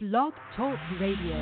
[0.00, 1.34] Blog Talk Radio.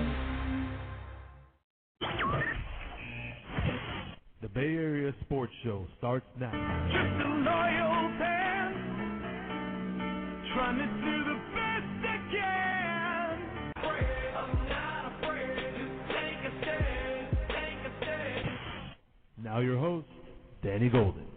[4.41, 6.53] The Bay Area Sports Show starts now.
[6.87, 8.73] Just a loyal fan,
[10.55, 13.37] trying to do the best I can.
[14.39, 18.49] I'm not afraid, just take a stand, take a stand.
[19.37, 20.09] Now your host,
[20.63, 21.36] Danny Golden.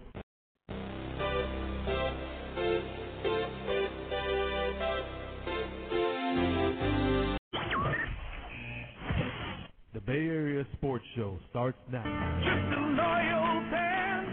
[10.10, 12.02] Bay Area Sports Show starts now.
[12.40, 14.26] Just a loyal fan,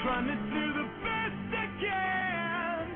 [0.00, 2.86] trying to do the best I can.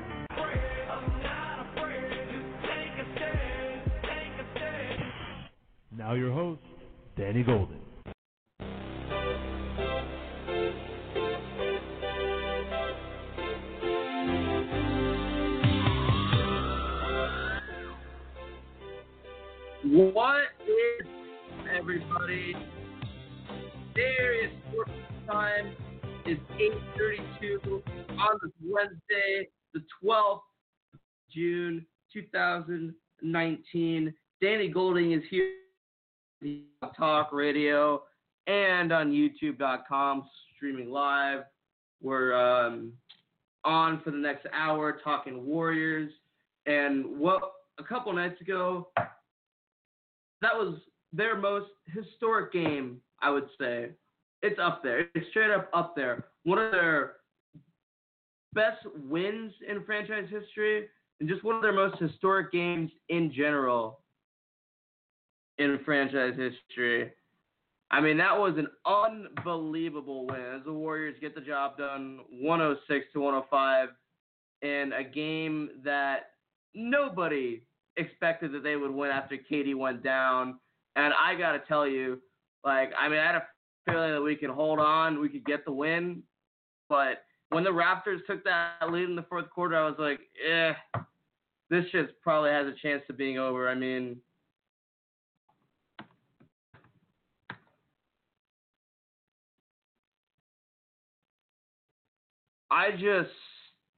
[0.89, 5.03] I'm not afraid, just take a stand, take a stand.
[5.97, 6.61] Now your host,
[7.17, 7.81] Danny Golden.
[19.83, 20.50] What is
[22.31, 22.55] is
[24.69, 24.91] sports
[25.27, 25.75] time.
[26.25, 30.41] It's 8:32 on this Wednesday, the 12th
[30.93, 30.99] of
[31.33, 34.13] June 2019.
[34.41, 35.51] Danny Golden is here
[36.43, 36.63] on
[36.97, 38.03] Talk Radio
[38.47, 41.43] and on YouTube.com streaming live.
[42.01, 42.93] We're um,
[43.65, 46.11] on for the next hour talking Warriors
[46.65, 47.41] and what
[47.77, 48.89] a couple nights ago
[50.41, 50.79] that was
[51.13, 53.89] their most historic game, I would say.
[54.41, 55.07] It's up there.
[55.13, 56.25] It's straight up up there.
[56.43, 57.17] One of their
[58.53, 60.87] best wins in franchise history,
[61.19, 63.99] and just one of their most historic games in general
[65.57, 67.11] in franchise history.
[67.91, 73.05] I mean, that was an unbelievable win as the Warriors get the job done 106
[73.13, 73.89] to 105
[74.61, 76.31] in a game that
[76.73, 77.63] nobody
[77.97, 80.57] expected that they would win after KD went down.
[80.95, 82.19] And I got to tell you,
[82.63, 83.47] like, I mean, I had a
[83.85, 86.23] feeling that we could hold on, we could get the win.
[86.89, 90.73] But when the Raptors took that lead in the fourth quarter, I was like, eh,
[91.69, 93.69] this shit probably has a chance of being over.
[93.69, 94.17] I mean,
[102.69, 103.29] I just,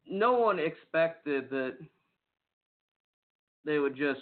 [0.07, 1.77] no one expected that
[3.65, 4.21] they would just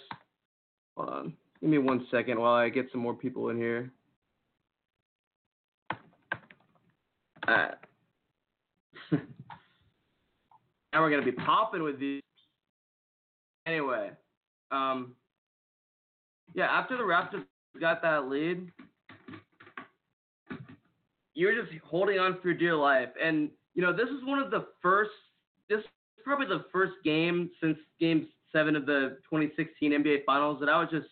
[0.96, 1.34] hold on.
[1.62, 3.92] Give me one second while I get some more people in here.
[7.48, 7.74] Alright.
[9.12, 9.20] now
[10.96, 12.20] we're gonna be popping with these.
[13.64, 14.10] Anyway,
[14.72, 15.14] um,
[16.52, 16.66] yeah.
[16.66, 17.44] After the Raptors
[17.80, 18.68] got that lead,
[21.34, 24.66] you're just holding on for dear life, and you know this is one of the
[24.82, 25.12] first.
[25.68, 25.86] This is
[26.24, 30.88] probably the first game since Game Seven of the 2016 NBA Finals that I was
[30.90, 31.06] just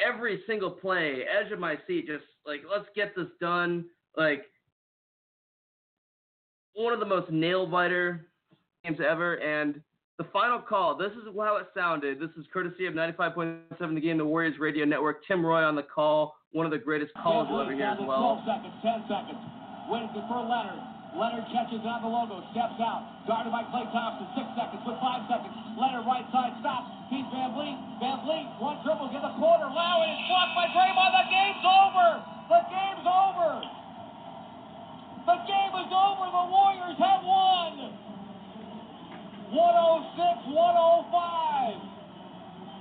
[0.00, 3.84] every single play, edge of my seat, just like let's get this done.
[4.16, 4.44] Like
[6.74, 8.28] one of the most nail biter
[8.84, 9.80] games ever, and
[10.18, 10.96] the final call.
[10.96, 12.18] This is how it sounded.
[12.18, 15.24] This is courtesy of 95.7 The Game, the Warriors Radio Network.
[15.26, 18.42] Tim Roye on the call, one of the greatest calls you'll ever hear as well.
[18.44, 19.38] 12 seconds, 10 seconds.
[19.90, 20.97] It for Leonard.
[21.16, 23.24] Leonard catches on the logo, steps out.
[23.24, 25.52] Guarded by Klay Thompson, six seconds with five seconds.
[25.80, 26.92] Leonard right side stops.
[27.08, 27.76] He's VanVleet.
[28.00, 29.72] Van Vliet, one dribble, get the corner.
[29.72, 31.12] And it's blocked by Draymond.
[31.16, 32.08] The game's over.
[32.52, 33.50] The game's over.
[35.24, 36.24] The game is over.
[36.28, 37.72] The Warriors have won.
[39.48, 41.88] 106, 105.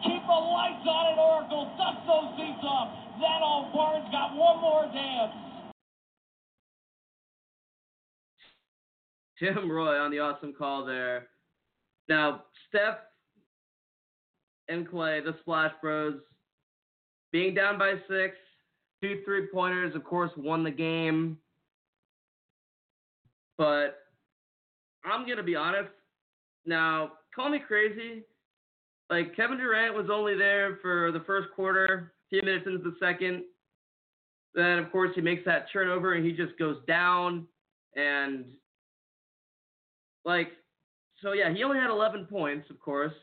[0.03, 1.71] Keep the lights on at Oracle.
[1.79, 2.91] Dust those seats off.
[3.23, 5.46] That old barn's got one more dance.
[9.39, 11.27] Tim Roye on the awesome call there.
[12.09, 12.97] Now, Steph
[14.69, 16.15] and Klay, the Splash Bros,
[17.31, 18.35] being down by six,
[19.01, 21.37] two three pointers, of course, won the game.
[23.57, 23.99] But
[25.03, 25.89] I'm going to be honest.
[26.65, 28.23] Now, call me crazy.
[29.09, 32.95] Like, Kevin Durant was only there for the first quarter, a few minutes into the
[32.99, 33.43] second.
[34.53, 37.47] Then, of course, he makes that turnover and he just goes down.
[37.95, 38.45] And
[40.27, 40.49] like,
[41.23, 43.13] so yeah, he only had 11 points, of course.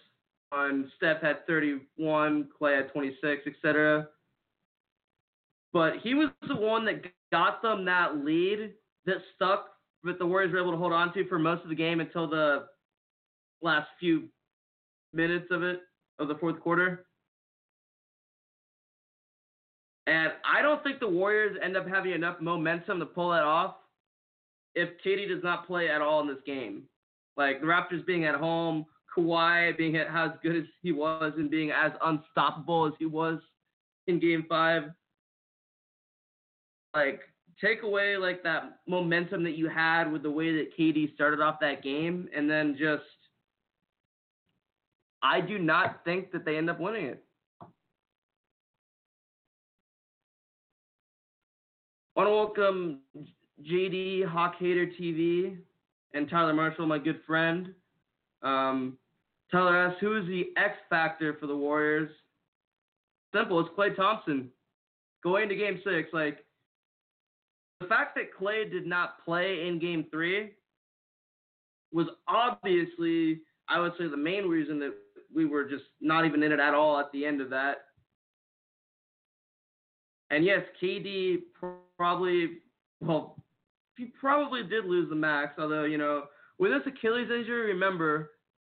[0.51, 4.09] On Steph had 31, Klay had 26, etc.
[5.73, 8.73] But he was the one that got them that lead
[9.07, 9.67] that stuck,
[10.05, 12.29] that the Warriors were able to hold on to for most of the game until
[12.29, 12.67] the
[13.61, 14.29] last few
[15.13, 15.81] minutes of it,
[16.19, 17.07] of the fourth quarter.
[20.07, 23.75] And I don't think the Warriors end up having enough momentum to pull that off
[24.75, 26.85] if KD does not play at all in this game.
[27.37, 28.87] Like the Raptors being at home,
[29.17, 33.39] Kawhi being as good as he was and being as unstoppable as he was
[34.07, 34.85] in Game Five.
[36.95, 37.21] Like
[37.61, 41.61] take away like that momentum that you had with the way that KD started off
[41.61, 43.03] that game, and then just
[45.23, 47.25] I do not think that they end up winning it.
[52.17, 53.01] want to welcome
[53.69, 55.57] JD Hawk Hater TV
[56.15, 57.75] and Tyler Marshall, my good friend.
[58.43, 58.97] Um,
[59.51, 62.11] Tyler asks, who is the X factor for the Warriors?
[63.35, 64.49] Simple, it's Klay Thompson.
[65.23, 66.39] Going to game six, like
[67.81, 70.53] the fact that Klay did not play in game three
[71.93, 74.95] was obviously, I would say, the main reason that
[75.35, 77.79] we were just not even in it at all at the end of that.
[80.31, 81.39] And yes, KD
[81.97, 82.59] probably,
[83.01, 83.34] well,
[83.97, 86.25] he probably did lose the max, although, you know,
[86.59, 88.33] with this Achilles injury, remember,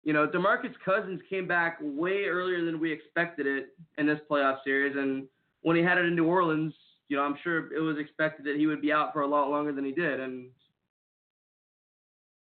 [0.03, 3.69] you know, DeMarcus Cousins came back way earlier than we expected it
[3.99, 4.97] in this playoff series.
[4.97, 5.27] And
[5.63, 6.75] when he had it in New Orleans,
[7.09, 9.51] you know, I'm sure it was expected that he would be out for a lot
[9.51, 10.21] longer than he did.
[10.21, 10.49] And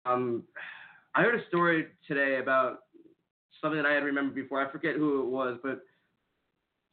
[0.05, 0.43] um,
[1.13, 2.79] I heard a story today about
[3.61, 4.65] something that I had remembered before.
[4.65, 5.81] I forget who it was, but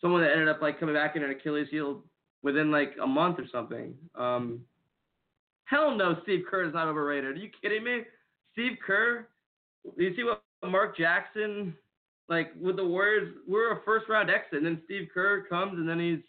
[0.01, 2.05] someone that ended up like coming back in an Achilles heel
[2.43, 3.95] within like a month or something.
[4.15, 4.61] Um,
[5.64, 7.37] hell no, Steve Kerr is not overrated.
[7.37, 8.03] Are you kidding me?
[8.53, 9.29] Steve Kerr.
[9.97, 11.75] You see what Mark Jackson
[12.29, 13.35] like with the Warriors?
[13.49, 16.20] We're a first round exit, and then Steve Kerr comes, and then he's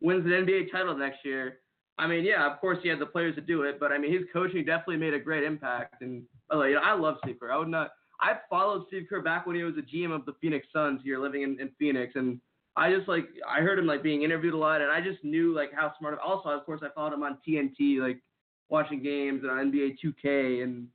[0.00, 1.60] wins the NBA title next year.
[1.96, 4.12] I mean, yeah, of course he had the players to do it, but I mean
[4.12, 6.02] his coaching definitely made a great impact.
[6.02, 7.52] And way, you know, I love Steve Kerr.
[7.52, 7.90] I would not.
[8.20, 11.18] I followed Steve Kerr back when he was a GM of the Phoenix Suns here,
[11.18, 12.40] living in, in Phoenix, and
[12.76, 15.54] I just like I heard him like being interviewed a lot, and I just knew
[15.54, 16.18] like how smart.
[16.24, 18.20] Also, of course, I followed him on TNT, like
[18.68, 20.88] watching games and on NBA 2K, and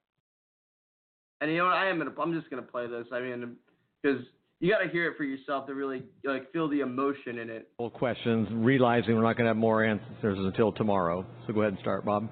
[1.40, 1.74] And you know what?
[1.74, 2.12] I am gonna.
[2.20, 3.06] I'm just gonna play this.
[3.12, 3.56] I mean,
[4.02, 4.24] because
[4.60, 7.70] you got to hear it for yourself to really like feel the emotion in it.
[7.94, 11.24] questions, realizing we're not going to have more answers until tomorrow.
[11.46, 12.24] So go ahead and start, Bob.
[12.24, 12.28] Uh,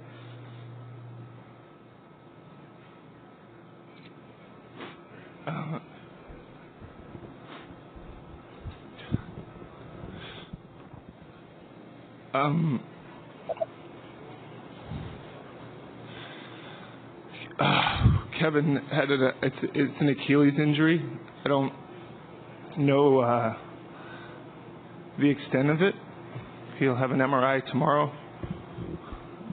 [12.35, 12.81] um,
[17.59, 18.03] uh,
[18.41, 21.05] Kevin had a, it's, it's an Achilles injury.
[21.45, 21.73] I don't
[22.77, 23.55] know uh,
[25.19, 25.95] the extent of it.
[26.79, 28.13] He'll have an MRI tomorrow.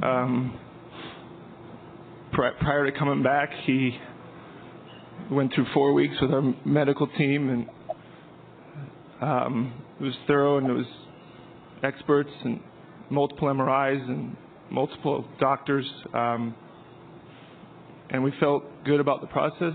[0.02, 0.60] Um,
[2.34, 3.98] pri- prior to coming back, he
[5.34, 7.66] went through four weeks with our medical team, and
[9.22, 10.86] um, it was thorough, and it was
[11.84, 12.60] experts and
[13.10, 14.36] multiple MRIs and
[14.72, 16.56] multiple doctors, um,
[18.10, 19.74] and we felt good about the process.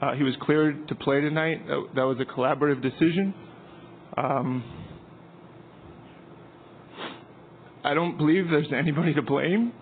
[0.00, 1.66] Uh, he was cleared to play tonight.
[1.66, 3.34] That, that was a collaborative decision.
[4.16, 4.64] Um,
[7.84, 9.72] I don't believe there's anybody to blame,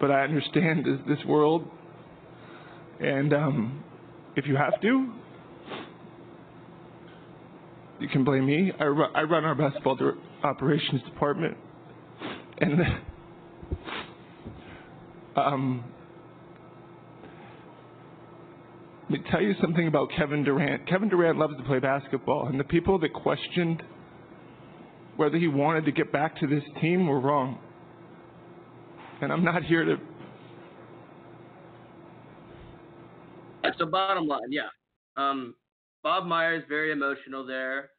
[0.00, 1.68] but I understand this, this world.
[3.02, 3.84] And um,
[4.36, 5.12] if you have to,
[7.98, 8.70] you can blame me.
[8.78, 11.56] I run, I run our basketball dir- operations department,
[12.58, 12.80] and
[15.34, 15.84] um,
[19.10, 20.86] let me tell you something about Kevin Durant.
[20.88, 23.82] Kevin Durant loves to play basketball, and the people that questioned
[25.16, 27.58] whether he wanted to get back to this team were wrong.
[29.20, 29.96] And I'm not here to
[33.78, 34.68] so bottom line, yeah.
[35.16, 35.54] Um,
[36.02, 37.90] Bob Myers very emotional there.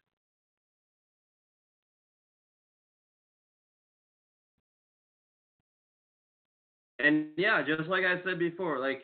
[6.99, 9.01] And yeah, just like I said before, like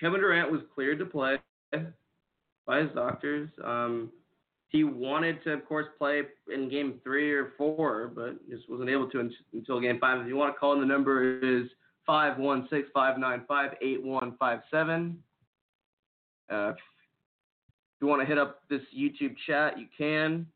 [0.00, 1.36] Kevin Durant was cleared to play
[2.66, 3.48] by his doctors.
[3.64, 4.10] Um,
[4.68, 6.22] he wanted to, of course, play
[6.52, 10.20] in game three or four, but just wasn't able to until game five.
[10.20, 11.68] If you want to call in, the number is
[12.06, 15.16] 516 595 8157.
[16.50, 16.76] Uh, if
[18.00, 20.46] you want to hit up this YouTube chat, you can.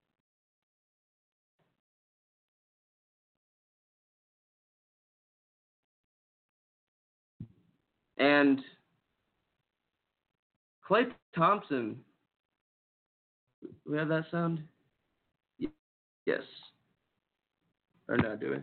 [8.19, 8.61] And
[10.89, 11.99] Klay Thompson.
[13.87, 14.63] We have that sound?
[16.27, 16.43] Yes.
[18.09, 18.57] Or no, do we?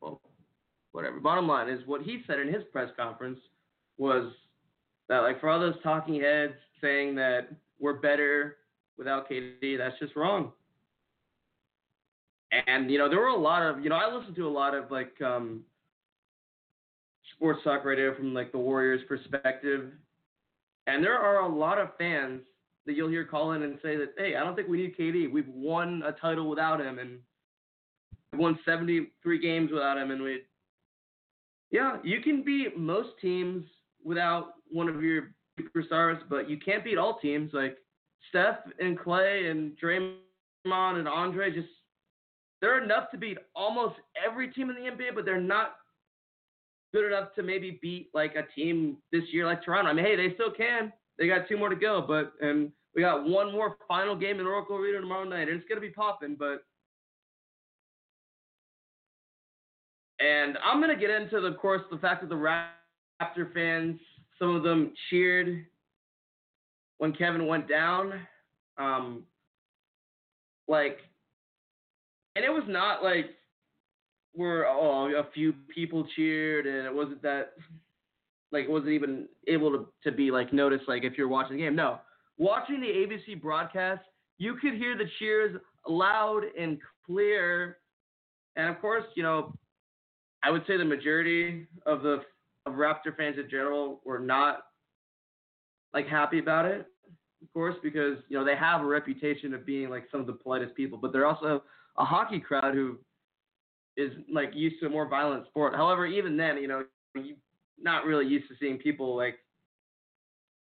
[0.00, 0.20] Well,
[0.92, 1.20] whatever.
[1.20, 3.40] Bottom line is what he said in his press conference
[3.98, 4.32] was
[5.08, 7.48] that like for all those talking heads saying that
[7.78, 8.56] we're better
[8.98, 10.52] without KD, that's just wrong.
[12.66, 14.74] And you know there were a lot of you know I listened to a lot
[14.74, 15.62] of like um,
[17.34, 19.90] sports talk radio from like the Warriors perspective,
[20.86, 22.42] and there are a lot of fans
[22.86, 25.30] that you'll hear call in and say that hey I don't think we need KD.
[25.30, 27.18] We've won a title without him and
[28.34, 30.42] won 73 games without him and we
[31.70, 33.64] yeah you can beat most teams
[34.04, 37.52] without one of your superstars, but you can't beat all teams.
[37.52, 37.78] Like
[38.28, 41.68] Steph and Klay and Draymond and Andre, just
[42.60, 45.76] they're enough to beat almost every team in the NBA, but they're not
[46.94, 49.90] good enough to maybe beat like a team this year like Toronto.
[49.90, 50.92] I mean, hey, they still can.
[51.18, 54.46] They got two more to go, but and we got one more final game in
[54.46, 56.36] Oracle Arena tomorrow night, and it's gonna be popping.
[56.38, 56.64] But
[60.18, 64.00] and I'm gonna get into the course the fact that the Raptor fans,
[64.38, 65.66] some of them cheered
[66.98, 68.20] when Kevin went down.
[68.78, 69.24] Um,
[70.68, 70.98] like,
[72.34, 73.26] and it was not like
[74.36, 77.54] where oh a few people cheered and it wasn't that
[78.52, 81.62] like it wasn't even able to to be like noticed like if you're watching the
[81.62, 81.74] game.
[81.74, 82.00] No,
[82.36, 84.02] watching the ABC broadcast,
[84.38, 87.78] you could hear the cheers loud and clear,
[88.56, 89.54] and of course, you know,
[90.42, 92.20] I would say the majority of the
[92.66, 94.64] of Raptor fans in general were not
[95.94, 96.86] like happy about it,
[97.42, 100.32] of course, because you know they have a reputation of being like some of the
[100.32, 101.62] politest people, but they're also
[101.96, 102.98] a hockey crowd who
[103.96, 105.74] is like used to a more violent sport.
[105.74, 107.36] However, even then, you know, you
[107.78, 109.36] not really used to seeing people like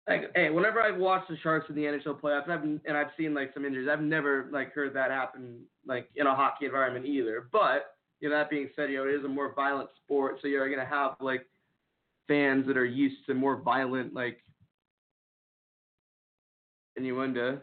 [0.09, 3.11] like hey, whenever I've watched the Sharks in the NHL playoffs, and I've and I've
[3.19, 7.05] seen like some injuries, I've never like heard that happen like in a hockey environment
[7.05, 7.49] either.
[7.52, 10.49] But you know, that being said, you know, it is a more violent sport, so
[10.49, 11.47] you're gonna have like
[12.28, 14.38] fans that are used to more violent like
[16.97, 17.61] innuendo.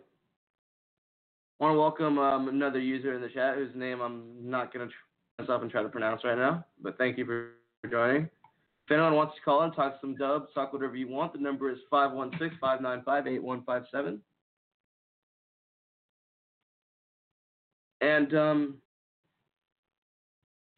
[1.60, 4.88] I want to welcome um, another user in the chat whose name I'm not gonna
[4.88, 4.94] try
[5.40, 7.52] myself and try to pronounce right now, but thank you for
[7.90, 8.24] joining.
[8.24, 11.34] If anyone wants to call in, talk some dubs, talk whatever you want.
[11.34, 14.20] The number is 516-595-8157.
[18.02, 18.76] And um,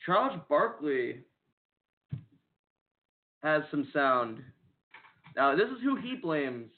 [0.05, 1.25] Charles Barkley
[3.43, 4.39] has some sound.
[5.35, 6.69] Now, this is who he blames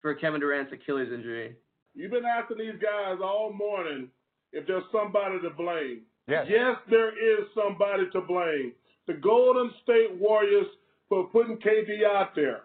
[0.00, 1.56] for Kevin Durant's Achilles injury.
[1.94, 4.08] You've been asking these guys all morning
[4.52, 6.02] if there's somebody to blame.
[6.28, 6.46] Yes.
[6.48, 8.72] Yes, there is somebody to blame.
[9.06, 10.66] The Golden State Warriors
[11.08, 12.62] for putting KD out there.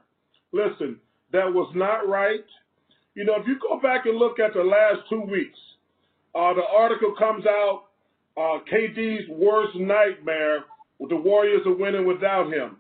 [0.51, 0.99] Listen,
[1.31, 2.45] that was not right.
[3.15, 5.57] You know, if you go back and look at the last two weeks,
[6.35, 7.85] uh, the article comes out,
[8.37, 10.65] uh, KD's worst nightmare,
[10.99, 12.78] with the Warriors are winning without him.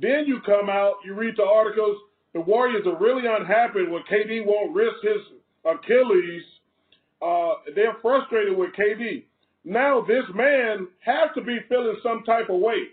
[0.00, 1.98] Then you come out, you read the articles,
[2.34, 5.22] the Warriors are really unhappy when KD won't risk his
[5.64, 6.42] Achilles.
[7.20, 9.24] Uh, they're frustrated with KD.
[9.64, 12.92] Now this man has to be feeling some type of weight.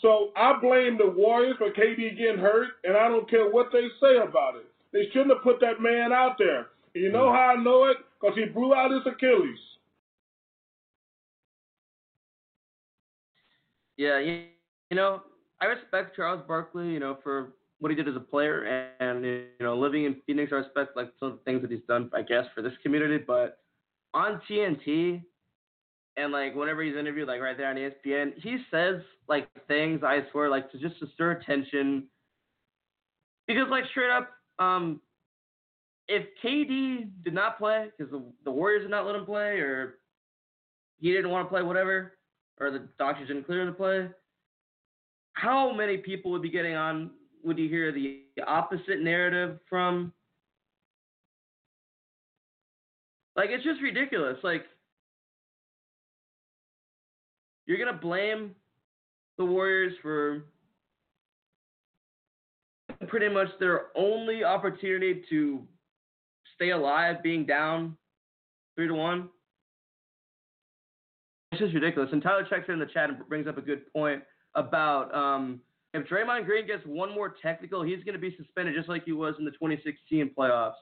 [0.00, 3.88] So I blame the Warriors for KD getting hurt, and I don't care what they
[4.00, 4.66] say about it.
[4.92, 6.68] They shouldn't have put that man out there.
[6.94, 7.98] And you know how I know it?
[8.20, 9.58] Because he blew out his Achilles.
[13.96, 14.44] Yeah, you,
[14.90, 15.22] you know,
[15.60, 19.46] I respect Charles Barkley, you know, for what he did as a player, and, you
[19.60, 22.22] know, living in Phoenix, I respect like some of the things that he's done, I
[22.22, 23.22] guess, for this community.
[23.24, 23.58] But
[24.14, 25.22] on TNT,
[26.16, 30.20] and like whenever he's interviewed, like right there on ESPN, he says like things I
[30.32, 32.04] swear, like to just to stir attention.
[33.46, 35.00] Because like straight up, um,
[36.08, 39.98] if KD did not play because the, the Warriors did not let him play, or
[40.98, 42.14] he didn't want to play, whatever,
[42.58, 44.08] or the doctors didn't clear him to play,
[45.38, 47.10] how many people would be getting on?
[47.44, 50.12] Would you hear the opposite narrative from?
[53.36, 54.36] Like it's just ridiculous.
[54.42, 54.64] Like
[57.66, 58.50] you're gonna blame
[59.36, 60.42] the Warriors for
[63.06, 65.62] pretty much their only opportunity to
[66.56, 67.96] stay alive being down
[68.74, 69.28] three to one.
[71.52, 72.10] It's just ridiculous.
[72.12, 74.24] And Tyler checks in the chat and brings up a good point
[74.54, 75.60] about um,
[75.94, 79.12] if Draymond Green gets one more technical, he's going to be suspended just like he
[79.12, 80.72] was in the 2016 playoffs.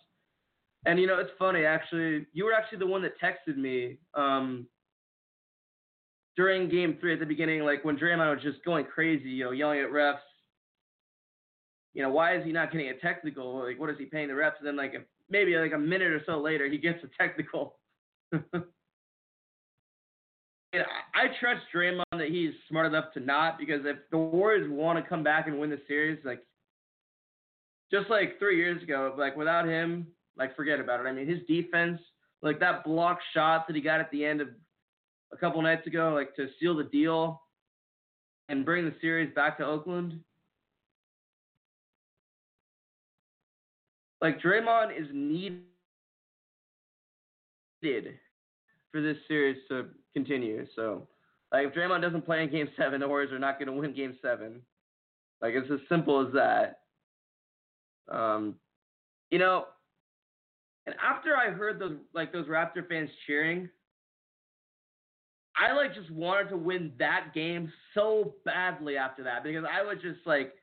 [0.85, 2.27] And you know, it's funny actually.
[2.33, 4.67] You were actually the one that texted me um,
[6.37, 9.51] during Game Three at the beginning, like when Draymond was just going crazy, you know,
[9.51, 10.19] yelling at refs.
[11.95, 13.65] You know, why is he not getting a technical?
[13.65, 14.59] Like, what is he paying the refs?
[14.59, 14.95] And then, like,
[15.31, 17.79] maybe like a minute or so later, he gets a technical.
[20.75, 20.79] I,
[21.15, 25.09] I trust Draymond that he's smart enough to not because if the Warriors want to
[25.09, 26.41] come back and win the series, like
[27.91, 30.07] just like three years ago, like without him,
[30.37, 31.09] like forget about it.
[31.09, 32.01] I mean, his defense,
[32.43, 34.49] like that block shot that he got at the end of
[35.33, 37.43] a couple nights ago, like to seal the deal
[38.49, 40.21] and bring the series back to Oakland.
[44.21, 45.63] Like Draymond is needed
[48.97, 50.65] for this series to continue.
[50.75, 51.07] So,
[51.53, 53.95] like, if Draymond doesn't play in Game Seven, the Warriors are not going to win
[53.95, 54.63] Game Seven.
[55.43, 56.79] Like, it's as simple as that.
[58.11, 58.55] Um,
[59.31, 59.67] you know,
[60.87, 63.69] and after I heard those like those Raptor fans cheering,
[65.57, 69.99] I like just wanted to win that game so badly after that because I was
[70.01, 70.55] just like,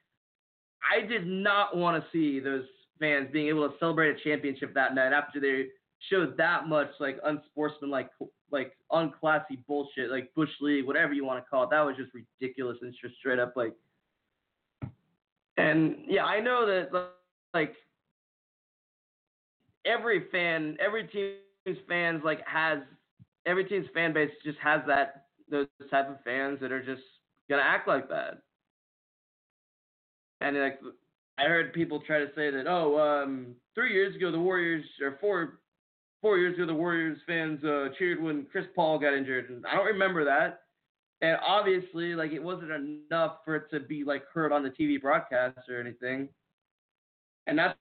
[0.92, 2.64] I did not want to see those
[3.00, 5.68] fans being able to celebrate a championship that night after they
[6.10, 8.10] showed that much like unsportsmanlike,
[8.52, 11.70] like unclassy bullshit, like bush league, whatever you want to call it.
[11.72, 13.74] That was just ridiculous and just straight up like.
[15.58, 16.90] And yeah, I know that
[17.54, 17.76] like
[19.86, 22.80] every fan, every team's fans like has
[23.46, 27.04] every team's fan base just has that those type of fans that are just
[27.50, 28.42] gonna act like that.
[30.42, 30.80] And like
[31.38, 35.18] I heard people try to say that oh um three years ago the Warriors or
[35.22, 35.60] four
[36.24, 39.76] four years ago the Warriors fans uh, cheered when Chris Paul got injured and I
[39.76, 40.62] don't remember that.
[41.22, 45.00] And obviously like it wasn't enough for it to be like heard on the TV
[45.00, 46.30] broadcast or anything.
[47.46, 47.78] And that's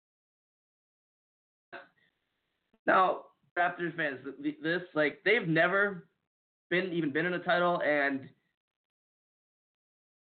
[2.87, 3.25] now
[3.59, 4.19] Raptors fans,
[4.63, 6.09] this like they've never
[6.71, 8.29] been even been in a title, and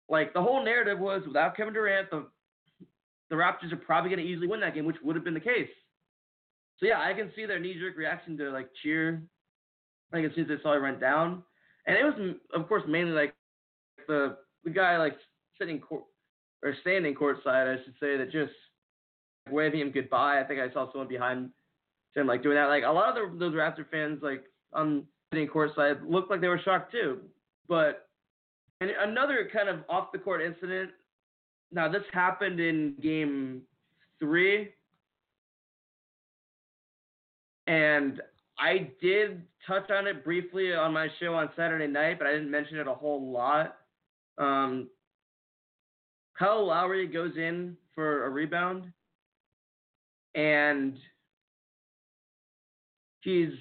[0.09, 2.27] like the whole narrative was without Kevin Durant, the
[3.29, 5.39] the Raptors are probably going to easily win that game, which would have been the
[5.39, 5.69] case.
[6.77, 9.23] So yeah, I can see their knee jerk reaction to like cheer,
[10.11, 11.43] like as soon as they saw it went down,
[11.87, 13.33] and it was of course mainly like
[14.07, 15.15] the the guy like
[15.57, 16.03] sitting court
[16.63, 18.53] or standing courtside, I should say, that just
[19.49, 20.39] waving him goodbye.
[20.39, 21.51] I think I saw someone behind
[22.15, 22.65] him like doing that.
[22.65, 26.47] Like a lot of the, those Raptor fans, like on sitting courtside, looked like they
[26.47, 27.19] were shocked too.
[27.67, 28.07] But
[28.81, 30.89] and another kind of off the court incident.
[31.71, 33.61] Now this happened in Game
[34.19, 34.69] Three,
[37.67, 38.21] and
[38.57, 42.51] I did touch on it briefly on my show on Saturday night, but I didn't
[42.51, 43.77] mention it a whole lot.
[44.37, 44.89] Um,
[46.37, 48.91] Kyle Lowry goes in for a rebound,
[50.35, 50.95] and
[53.21, 53.53] he's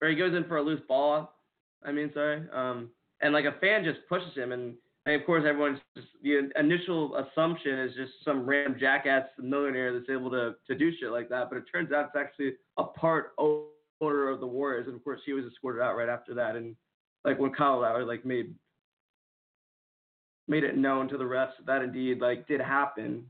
[0.00, 1.32] or he goes in for a loose ball.
[1.84, 2.42] I mean, sorry.
[2.52, 2.90] Um,
[3.20, 4.74] and like a fan just pushes him, and,
[5.06, 10.10] and of course everyone's just the initial assumption is just some random jackass millionaire that's
[10.10, 11.48] able to to do shit like that.
[11.50, 15.20] But it turns out it's actually a part owner of the Warriors, and of course
[15.26, 16.56] he was escorted out right after that.
[16.56, 16.76] And
[17.24, 18.54] like when Kyle Lowry like made
[20.48, 23.24] made it known to the refs that, that indeed like did happen.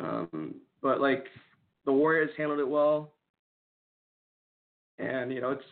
[0.00, 1.26] Um, but like
[1.84, 3.12] the Warriors handled it well.
[4.98, 5.64] And, you know, it's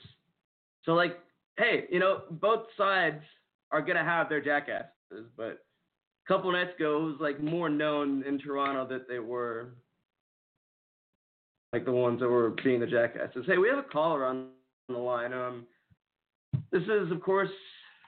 [0.84, 1.18] so like,
[1.58, 3.22] hey, you know, both sides
[3.70, 5.44] are gonna have their jackasses, but
[6.24, 9.74] a couple nights ago it was like more known in Toronto that they were
[11.72, 13.44] like the ones that were being the jackasses.
[13.46, 14.48] Hey, we have a caller on
[14.88, 15.32] the line.
[15.32, 15.66] Um
[16.70, 17.50] this is of course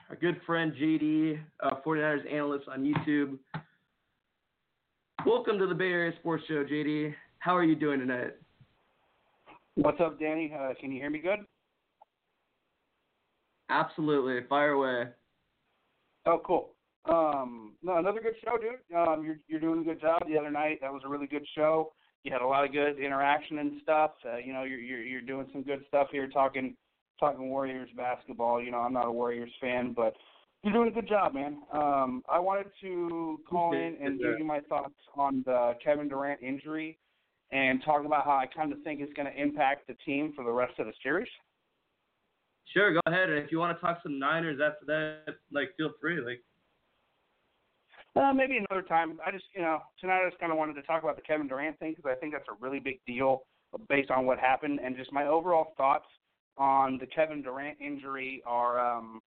[0.09, 3.37] our good friend JD, uh, 49ers analyst on YouTube.
[5.25, 7.13] Welcome to the Bay Area Sports Show, JD.
[7.39, 8.33] How are you doing tonight?
[9.75, 10.51] What's up, Danny?
[10.57, 11.39] Uh, can you hear me good?
[13.69, 14.47] Absolutely.
[14.49, 15.11] Fire away.
[16.25, 16.75] Oh, cool.
[17.05, 18.95] Um, no, another good show, dude.
[18.95, 20.79] Um, you're you're doing a good job the other night.
[20.81, 21.93] That was a really good show.
[22.23, 24.11] You had a lot of good interaction and stuff.
[24.25, 26.75] Uh, you know, you're you're you're doing some good stuff here, talking
[27.19, 28.61] talking Warriors basketball.
[28.61, 30.13] You know, I'm not a Warriors fan, but
[30.63, 31.59] you're doing a good job, man.
[31.71, 36.41] Um, I wanted to call in and give you my thoughts on the Kevin Durant
[36.41, 36.97] injury
[37.51, 40.43] and talk about how I kind of think it's going to impact the team for
[40.43, 41.29] the rest of the series.
[42.73, 43.29] Sure, go ahead.
[43.29, 46.21] And if you want to talk some Niners after that, like feel free.
[46.21, 46.41] Like
[48.15, 49.19] Uh, maybe another time.
[49.25, 51.47] I just, you know, tonight I just kind of wanted to talk about the Kevin
[51.47, 53.43] Durant thing because I think that's a really big deal
[53.87, 56.07] based on what happened, and just my overall thoughts
[56.57, 58.79] on the Kevin Durant injury are.
[58.79, 59.21] um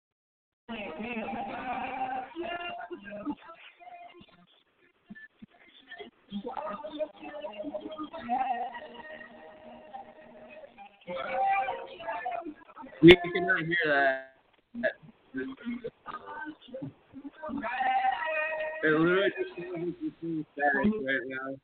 [13.03, 14.35] we cannot hear that.
[18.83, 21.57] It literally just sounds right now.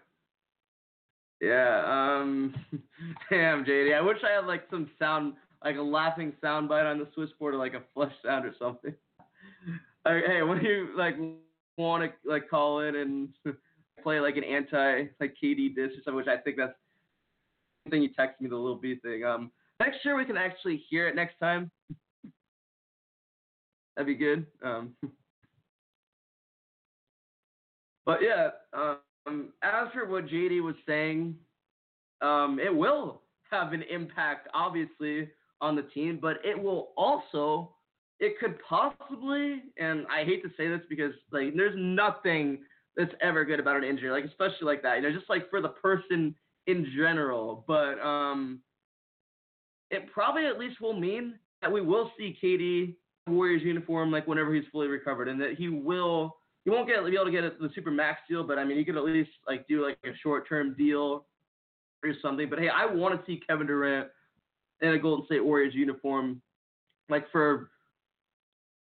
[1.40, 2.54] yeah, um,
[3.30, 3.94] damn, JD.
[3.94, 7.54] I wish I had like some sound, like a laughing sound bite on the switchboard
[7.54, 8.94] or like a flush sound or something.
[10.06, 11.16] Like, hey, do you like
[11.78, 13.30] want to like call in and
[14.04, 16.74] play like an anti like KD diss or something, which I think that's
[17.84, 19.24] the thing you texted me the little B thing.
[19.24, 21.70] Um, make sure we can actually hear it next time.
[23.96, 24.46] That'd be good.
[24.62, 24.94] Um,
[28.06, 31.34] but yeah, um, as for what JD was saying,
[32.20, 37.70] um, it will have an impact, obviously, on the team, but it will also,
[38.20, 42.58] it could possibly, and I hate to say this because like there's nothing
[42.96, 45.60] that's ever good about an injury, like especially like that, you know, just like for
[45.60, 46.34] the person
[46.66, 47.64] in general.
[47.66, 48.60] But um,
[49.90, 52.94] it probably at least will mean that we will see KD
[53.26, 57.14] Warriors uniform like whenever he's fully recovered, and that he will he won't get be
[57.14, 59.66] able to get the super max deal, but I mean he could at least like
[59.66, 61.26] do like a short term deal
[62.04, 62.48] or something.
[62.48, 64.08] But hey, I want to see Kevin Durant
[64.80, 66.42] in a Golden State Warriors uniform,
[67.08, 67.70] like for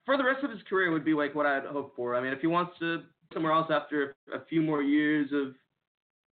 [0.05, 2.15] for the rest of his career would be like what I'd hope for.
[2.15, 5.55] I mean, if he wants to somewhere else after a few more years of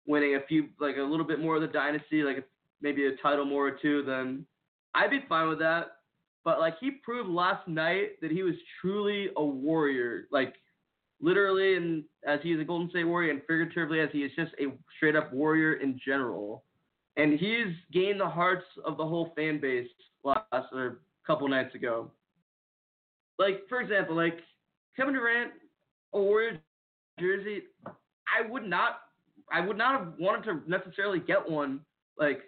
[0.08, 2.48] winning a few like a little bit more of the dynasty, like
[2.82, 4.46] maybe a title more or two, then
[4.96, 5.98] I'd be fine with that.
[6.44, 10.56] But like he proved last night that he was truly a warrior, like
[11.22, 14.54] literally, and as he is a Golden State Warrior, and figuratively as he is just
[14.60, 16.64] a straight up warrior in general.
[17.18, 19.90] And he's gained the hearts of the whole fan base
[20.24, 22.10] last or a couple nights ago.
[23.38, 24.40] Like for example, like
[24.96, 25.52] Kevin Durant,
[26.14, 26.60] a Warrior
[27.20, 29.02] jersey, I would not,
[29.52, 31.82] I would not have wanted to necessarily get one
[32.18, 32.42] like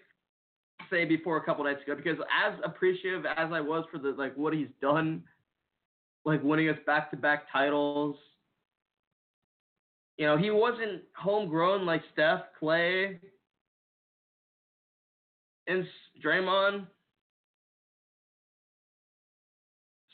[0.89, 4.35] say before a couple nights ago because as appreciative as I was for the like
[4.35, 5.23] what he's done,
[6.25, 8.15] like winning us back to back titles.
[10.17, 13.17] You know, he wasn't homegrown like Steph, Klay,
[15.67, 15.87] and
[16.23, 16.85] Draymond.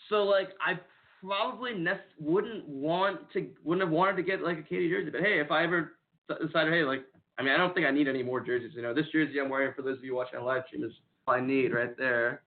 [0.09, 0.79] So like I
[1.21, 5.21] probably ne- wouldn't want to wouldn't have wanted to get like a KD jersey, but
[5.21, 5.93] hey, if I ever
[6.30, 7.03] decided, hey, like
[7.38, 8.71] I mean, I don't think I need any more jerseys.
[8.73, 10.91] You know, this jersey I'm wearing for those of you watching live stream is
[11.27, 12.41] all I need right there.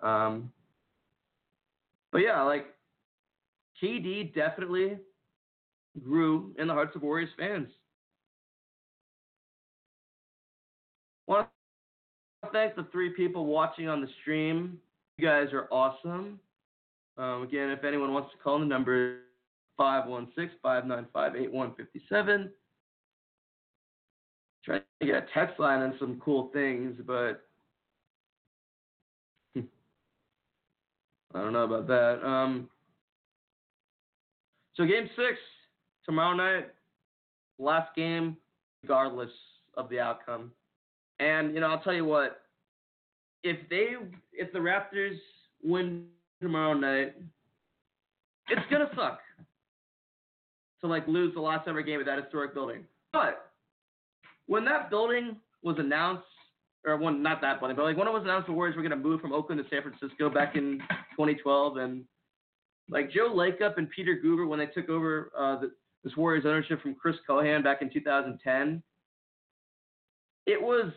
[0.00, 0.50] Um,
[2.10, 2.66] but yeah, like
[3.82, 4.98] KD definitely
[6.02, 7.68] grew in the hearts of Warriors fans.
[11.26, 11.48] Want
[12.44, 14.78] to thank the three people watching on the stream.
[15.18, 16.40] You guys are awesome.
[17.18, 19.18] Um, again, if anyone wants to call, the number is
[19.76, 22.50] 516 595 8157
[24.64, 27.44] trying to get a text line and some cool things, but
[29.58, 29.62] I
[31.34, 32.24] don't know about that.
[32.26, 32.68] Um,
[34.74, 35.38] so game six
[36.04, 36.68] tomorrow night,
[37.58, 38.36] last game,
[38.82, 39.30] regardless
[39.76, 40.52] of the outcome.
[41.18, 42.42] And you know, I'll tell you what,
[43.42, 43.94] if they,
[44.32, 45.18] if the Raptors
[45.62, 46.06] win
[46.42, 47.14] tomorrow night,
[48.48, 49.20] it's gonna suck
[50.80, 52.84] to like lose the last ever game at that historic building.
[53.12, 53.52] But
[54.46, 56.26] when that building was announced,
[56.84, 58.96] or when not that building, but like when it was announced the Warriors were to
[58.96, 60.78] move from Oakland to San Francisco back in
[61.12, 62.04] 2012, and
[62.90, 65.70] like Joe Lacob and Peter Guber when they took over uh, the,
[66.04, 68.82] this Warriors ownership from Chris Cohan back in 2010,
[70.46, 70.90] it was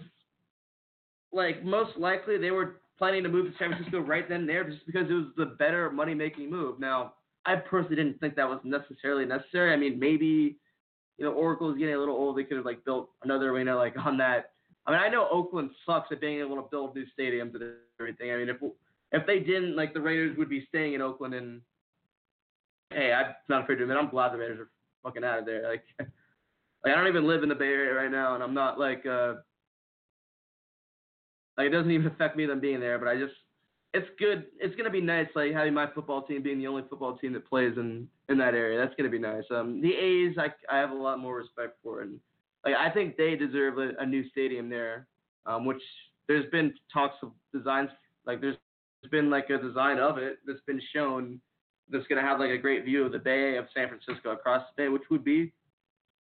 [1.31, 4.63] like most likely they were planning to move to San Francisco right then and there
[4.63, 6.79] just because it was the better money making move.
[6.79, 7.13] Now,
[7.45, 9.73] I personally didn't think that was necessarily necessary.
[9.73, 10.57] I mean, maybe
[11.17, 12.37] you know Oracle is getting a little old.
[12.37, 14.51] They could have like built another arena like on that.
[14.87, 17.63] I mean, I know Oakland sucks at being able to build new stadiums and
[17.99, 18.31] everything.
[18.31, 18.57] I mean, if
[19.11, 21.33] if they didn't, like the Raiders would be staying in Oakland.
[21.33, 21.61] And
[22.91, 24.69] hey, I'm not afraid to admit I'm glad the Raiders are
[25.03, 25.69] fucking out of there.
[25.69, 28.79] Like, like I don't even live in the Bay Area right now, and I'm not
[28.79, 29.35] like uh
[31.57, 32.99] like it doesn't even affect me them being there.
[32.99, 33.33] But I just
[33.93, 34.45] it's good.
[34.59, 37.47] It's gonna be nice, like having my football team being the only football team that
[37.47, 38.77] plays in in that area.
[38.77, 39.43] That's gonna be nice.
[39.49, 42.19] Um, the A's, I I have a lot more respect for, and
[42.65, 45.07] like I think they deserve a, a new stadium there.
[45.45, 45.81] Um, which
[46.27, 47.89] there's been talks of designs,
[48.25, 48.57] like there's
[49.11, 51.39] been like a design of it that's been shown
[51.89, 54.83] that's gonna have like a great view of the Bay of San Francisco across the
[54.83, 55.53] bay, which would be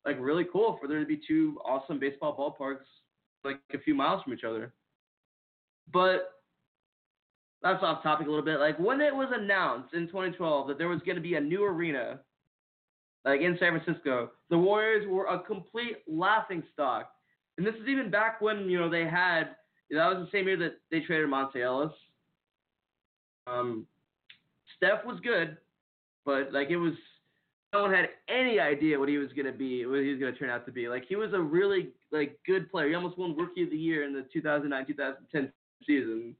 [0.04, 2.86] like really cool for there to be two awesome baseball ballparks
[3.44, 4.72] like a few miles from each other.
[5.92, 6.30] But
[7.62, 8.58] that's off topic a little bit.
[8.58, 11.64] Like when it was announced in 2012 that there was going to be a new
[11.64, 12.20] arena,
[13.24, 17.10] like in San Francisco, the Warriors were a complete laughing stock.
[17.58, 19.56] And this is even back when you know they had
[19.90, 21.92] that was the same year that they traded Monta Ellis.
[23.46, 23.86] Um,
[24.76, 25.58] Steph was good,
[26.24, 26.94] but like it was
[27.72, 30.48] no one had any idea what he was gonna be, what he was gonna turn
[30.48, 30.88] out to be.
[30.88, 32.88] Like he was a really like good player.
[32.88, 35.50] He almost won Rookie of the Year in the 2009-2010
[35.86, 36.34] season.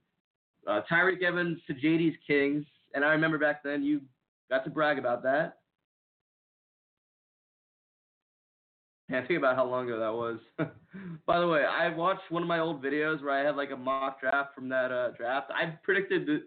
[0.67, 4.03] Uh, Tyreke Evans to JD's Kings, and I remember back then you
[4.51, 5.59] got to brag about that.
[9.11, 10.39] Yeah, think about how long ago that was.
[11.27, 13.77] By the way, I watched one of my old videos where I had like a
[13.77, 15.51] mock draft from that uh, draft.
[15.51, 16.43] I predicted that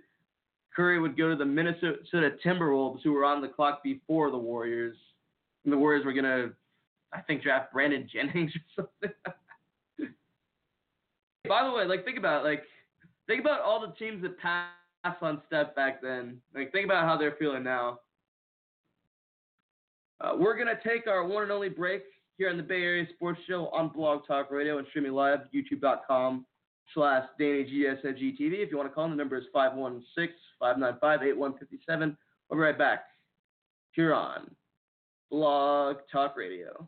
[0.73, 4.95] Curry would go to the Minnesota Timberwolves, who were on the clock before the Warriors,
[5.65, 6.51] and the Warriors were gonna,
[7.11, 9.15] I think, draft Brandon Jennings or something.
[11.47, 12.63] By the way, like think about it, like
[13.27, 16.37] think about all the teams that passed on Steph back then.
[16.55, 17.99] Like think about how they're feeling now.
[20.21, 22.03] Uh, we're gonna take our one and only break
[22.37, 26.45] here on the Bay Area Sports Show on Blog Talk Radio and streaming live youtube.com
[26.93, 28.39] slash DannyGSNGTV.
[28.39, 31.37] If you want to call, the number is 516-595-8157.
[31.89, 32.15] We'll
[32.51, 33.05] be right back
[33.91, 34.51] here on
[35.29, 36.87] Blog Talk Radio.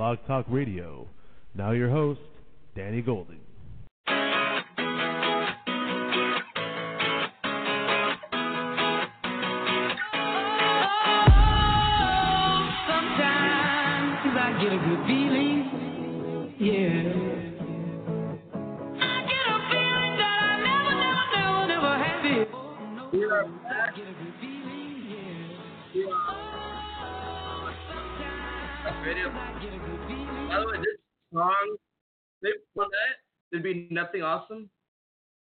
[0.00, 1.06] Blog Talk Radio.
[1.54, 2.20] Now your host,
[2.74, 3.38] Danny Golden.
[14.58, 15.58] Get a good feeling,
[16.60, 17.12] yeah.
[19.00, 23.79] I get a feeling that I never, never, never, never had before.
[29.00, 31.00] By the way, this
[31.32, 31.76] song,
[32.42, 33.16] they for that,
[33.50, 34.68] there'd be nothing awesome,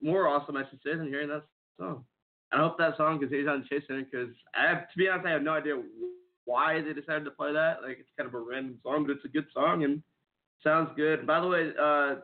[0.01, 1.43] more awesome, I should say, than hearing that
[1.77, 2.05] song.
[2.53, 5.41] I hope that song continues on Center because I have, to be honest, I have
[5.41, 5.81] no idea
[6.45, 7.81] why they decided to play that.
[7.81, 10.01] Like, it's kind of a random song, but it's a good song and
[10.63, 11.27] sounds good.
[11.27, 12.15] By the way, uh,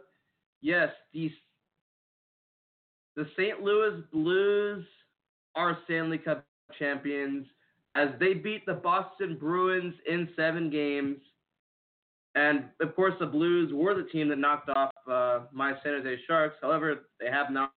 [0.62, 1.32] yes, these
[3.18, 3.62] the St.
[3.62, 4.86] Louis Blues
[5.56, 6.46] are Stanley Cup
[6.78, 7.48] champions
[7.98, 11.18] as they beat the Boston Bruins in seven games.
[12.36, 16.22] And of course, the Blues were the team that knocked off uh, my San Jose
[16.28, 16.56] Sharks.
[16.62, 17.72] However, they have not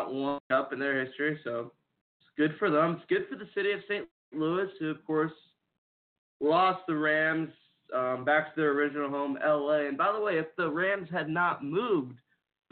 [0.00, 1.72] won up in their history, so
[2.20, 2.96] it's good for them.
[2.96, 4.08] It's good for the city of St.
[4.34, 5.32] Louis, who of course
[6.40, 7.50] lost the Rams
[7.94, 9.86] um, back to their original home, LA.
[9.86, 12.14] And by the way, if the Rams had not moved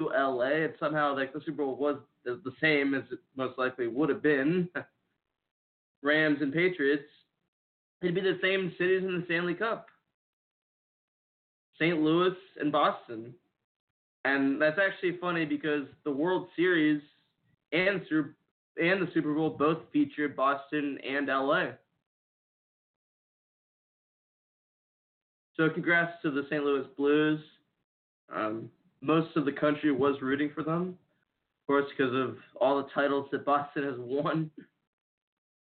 [0.01, 3.57] to LA, and somehow like the Super Bowl was the the same as it most
[3.57, 4.69] likely would have been,
[6.03, 7.05] Rams and Patriots,
[8.03, 9.87] it'd be the same cities in the Stanley Cup.
[11.81, 11.99] St.
[12.01, 13.35] Louis and Boston.
[14.25, 17.01] And that's actually funny because the World Series
[17.73, 18.03] and
[18.77, 21.71] and the Super Bowl both featured Boston and LA.
[25.57, 26.63] So congrats to the St.
[26.65, 27.41] Louis Blues.
[28.35, 28.71] Um,
[29.03, 30.97] most of the country was rooting for them,
[31.63, 34.51] of course, because of all the titles that Boston has won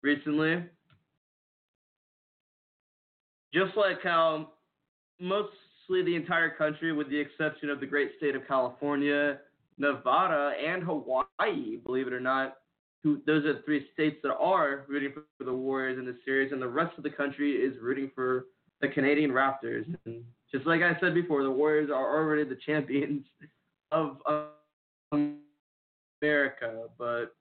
[0.04, 0.64] recently.
[3.54, 4.50] Just like how
[5.20, 9.40] mostly the entire country, with the exception of the great state of California,
[9.78, 12.58] Nevada, and Hawaii, believe it or not,
[13.04, 16.52] who those are the three states that are rooting for the Warriors in this series,
[16.52, 18.48] and the rest of the country is rooting for
[18.82, 19.86] the Canadian Raptors.
[20.06, 23.26] And just like I said before, the Warriors are already the champions
[23.92, 24.18] of
[26.22, 27.36] America, but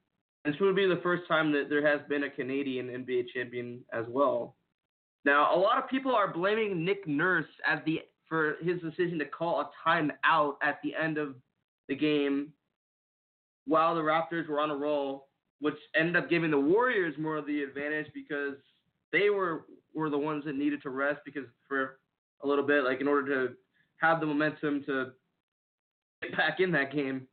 [0.47, 4.05] this would be the first time that there has been a Canadian NBA champion as
[4.07, 4.55] well.
[5.25, 9.25] Now, a lot of people are blaming Nick Nurse at the for his decision to
[9.25, 11.35] call a timeout at the end of
[11.87, 12.51] the game
[13.65, 15.27] while the Raptors were on a roll,
[15.59, 18.55] which ended up giving the Warriors more of the advantage because
[19.11, 21.99] they were were the ones that needed to rest because for
[22.43, 23.53] a little bit, like in order to
[23.97, 25.11] have the momentum to
[26.21, 27.27] get back in that game.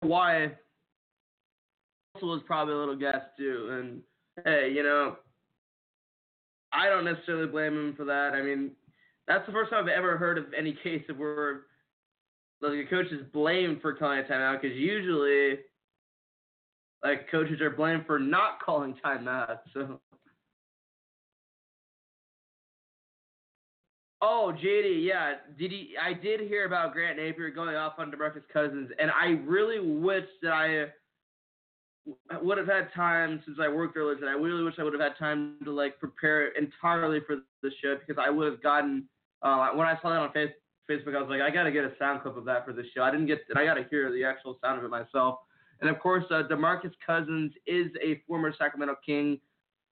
[0.00, 0.52] Why
[2.14, 4.02] also was probably a little gas too, and
[4.44, 5.16] hey, you know,
[6.72, 8.32] I don't necessarily blame him for that.
[8.34, 8.72] I mean,
[9.26, 11.62] that's the first time I've ever heard of any case of where
[12.60, 15.60] like a coach is blamed for calling a timeout because usually
[17.02, 19.58] like coaches are blamed for not calling timeout.
[19.72, 20.00] So
[24.22, 25.34] Oh, JD, yeah.
[25.58, 29.40] Did he I did hear about Grant Napear going off on DeMarcus Cousins and I
[29.46, 30.86] really wish that I
[32.42, 34.28] would have had time since I worked earlier today.
[34.28, 37.96] I really wish I would have had time to like prepare entirely for the show
[37.96, 39.06] because I would have gotten
[39.42, 40.50] uh, when I saw that on face,
[40.90, 42.86] Facebook, I was like, I got to get a sound clip of that for this
[42.94, 43.02] show.
[43.02, 45.38] I didn't get, I got to hear the actual sound of it myself.
[45.80, 49.40] And of course, uh, Demarcus Cousins is a former Sacramento King.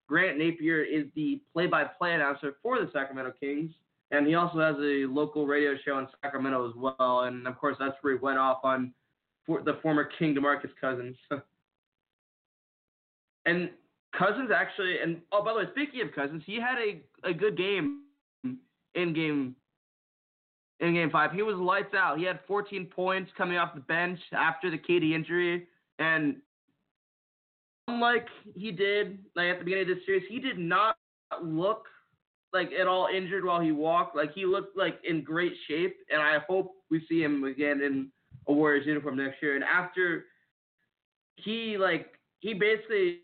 [0.06, 3.70] Grant Napear is the play-by-play announcer for the Sacramento Kings,
[4.10, 7.24] and he also has a local radio show in Sacramento as well.
[7.26, 8.92] And of course, that's where he went off on
[9.46, 11.16] for the former King Demarcus Cousins.
[13.46, 13.70] and
[14.18, 17.56] Cousins actually, and oh, by the way, speaking of Cousins, he had a, a good
[17.56, 18.04] game
[18.94, 19.54] in game
[20.80, 21.32] in game five.
[21.32, 22.18] He was lights out.
[22.18, 25.66] He had 14 points coming off the bench after the KD injury,
[25.98, 26.36] and
[27.88, 30.96] unlike he did like at the beginning of this series, he did not
[31.42, 31.86] look
[32.52, 34.16] like at all injured while he walked.
[34.16, 38.10] Like he looked like in great shape, and I hope we see him again in
[38.46, 39.54] a Warriors uniform next year.
[39.54, 40.24] And after
[41.36, 42.06] he like
[42.40, 43.20] he basically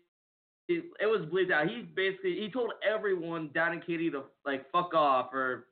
[0.67, 1.67] it, was bleeped out.
[1.67, 5.67] He basically he told everyone down in KD to like fuck off or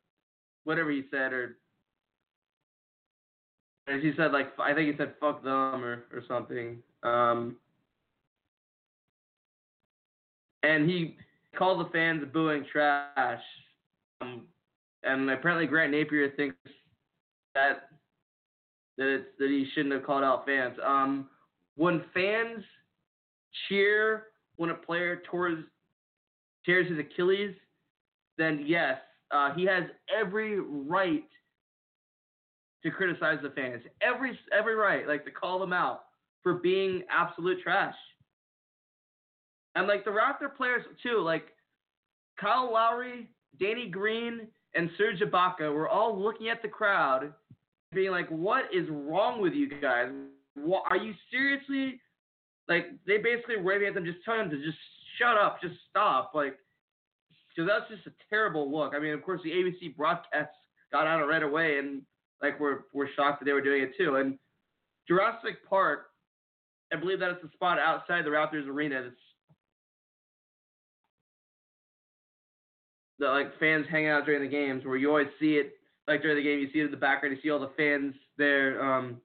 [0.64, 1.58] whatever he said or
[3.88, 6.78] as he said like I think he said fuck them or or something.
[7.04, 7.58] Um,
[10.64, 11.18] and he
[11.58, 13.42] called the fans booing trash.
[14.22, 14.44] Um,
[15.04, 16.56] and apparently Grant Napear thinks
[17.56, 17.90] that
[18.98, 20.78] that that he shouldn't have called out fans.
[20.86, 21.30] Um,
[21.76, 22.64] when fans
[23.68, 25.62] cheer when a player towards
[26.66, 27.56] tears his Achilles,
[28.38, 28.98] then yes,
[29.32, 29.84] uh, he has
[30.16, 31.26] every right
[32.84, 33.82] to criticize the fans.
[34.02, 36.06] Every every right, like to call them out
[36.42, 37.96] for being absolute trash.
[39.76, 41.46] And like the Raptor players too, like
[42.40, 47.34] Kyle Lowry, Danny Green, and Serge Ibaka were all looking at the crowd,
[47.94, 50.10] being like, "What is wrong with you guys?
[50.56, 52.00] What, are you seriously?"
[52.68, 54.78] Like they basically waving at them, just telling them to just
[55.20, 56.32] shut up, just stop.
[56.34, 56.58] Like,
[57.56, 58.94] so that's just a terrible look.
[58.96, 60.52] I mean, of course, the ABC broadcast
[60.92, 62.02] got on it right away, and
[62.42, 64.16] like we're we're shocked that they were doing it too.
[64.16, 64.38] And
[65.08, 66.08] Jurassic Park,
[66.92, 69.16] I believe that it's the spot outside the Raptors arena that's
[73.24, 76.38] that like fans hang out during the games where you always see it like during
[76.38, 79.18] the game you see it in the background you see all the fans there um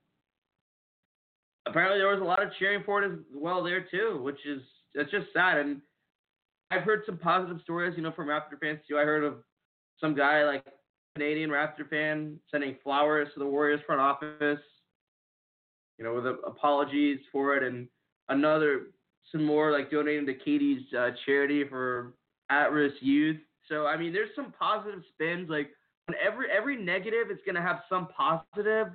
[1.66, 4.62] apparently there was a lot of cheering for it as well there too which is
[4.94, 5.80] it's just sad and
[6.70, 8.98] I've heard some positive stories you know from Raptor fans too.
[8.98, 9.36] I heard of
[10.00, 10.64] some guy like
[11.14, 14.60] Canadian Raptor fan sending flowers to the Warriors front office
[15.98, 17.88] you know with apologies for it and
[18.28, 18.86] another
[19.32, 22.14] some more like donating to KD's uh, charity for
[22.50, 23.36] at-risk youth
[23.68, 25.48] so I mean, there's some positive spins.
[25.48, 25.70] Like
[26.08, 28.88] on every every negative is gonna have some positive,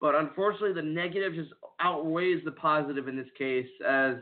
[0.00, 3.68] but unfortunately, the negative just outweighs the positive in this case.
[3.86, 4.16] As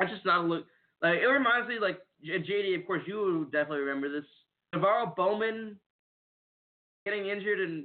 [0.00, 0.66] I just not look
[1.02, 2.78] like it reminds me like JD.
[2.80, 4.28] Of course, you definitely remember this.
[4.74, 5.76] NaVorro Bowman
[7.04, 7.84] getting injured and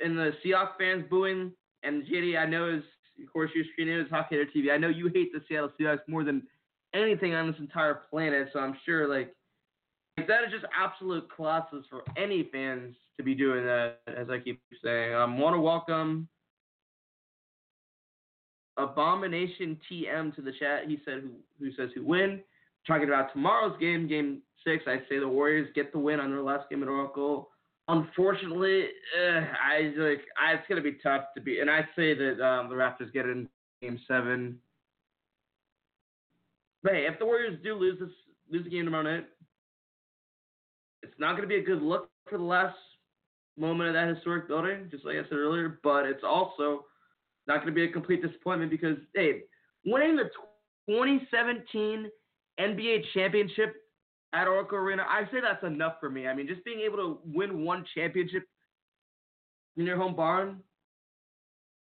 [0.00, 1.52] and the Seahawks fans booing.
[1.82, 2.84] And JD, I know is
[3.22, 4.72] of course you're screening as Hockey TV.
[4.72, 6.42] I know you hate the Seattle Seahawks more than
[6.94, 8.48] anything on this entire planet.
[8.52, 9.34] So I'm sure like
[10.26, 14.60] that is just absolute classes for any fans to be doing that, as I keep
[14.82, 15.14] saying.
[15.14, 16.28] I um, want to welcome
[18.76, 20.88] Abomination TM to the chat.
[20.88, 22.40] He said, who, who says who win?
[22.86, 24.84] Talking about tomorrow's game, game six.
[24.86, 27.50] I say the Warriors get the win on their last game at Oracle.
[27.88, 28.84] Unfortunately,
[29.18, 32.68] uh, I like I, it's gonna be tough to be, and I say that um,
[32.68, 33.48] the Raptors get it in
[33.82, 34.58] game seven.
[36.82, 38.10] But hey, if the Warriors do lose this
[38.50, 39.26] lose the game tomorrow night,
[41.02, 42.76] it's not going to be a good look for the last
[43.56, 46.84] moment of that historic building, just like I said earlier, but it's also
[47.46, 49.42] not going to be a complete disappointment because, hey,
[49.84, 50.30] winning the
[50.88, 52.10] 2017
[52.58, 53.74] NBA championship
[54.32, 56.26] at Oracle Arena, I say that's enough for me.
[56.26, 58.44] I mean, just being able to win one championship
[59.76, 60.60] in your home barn.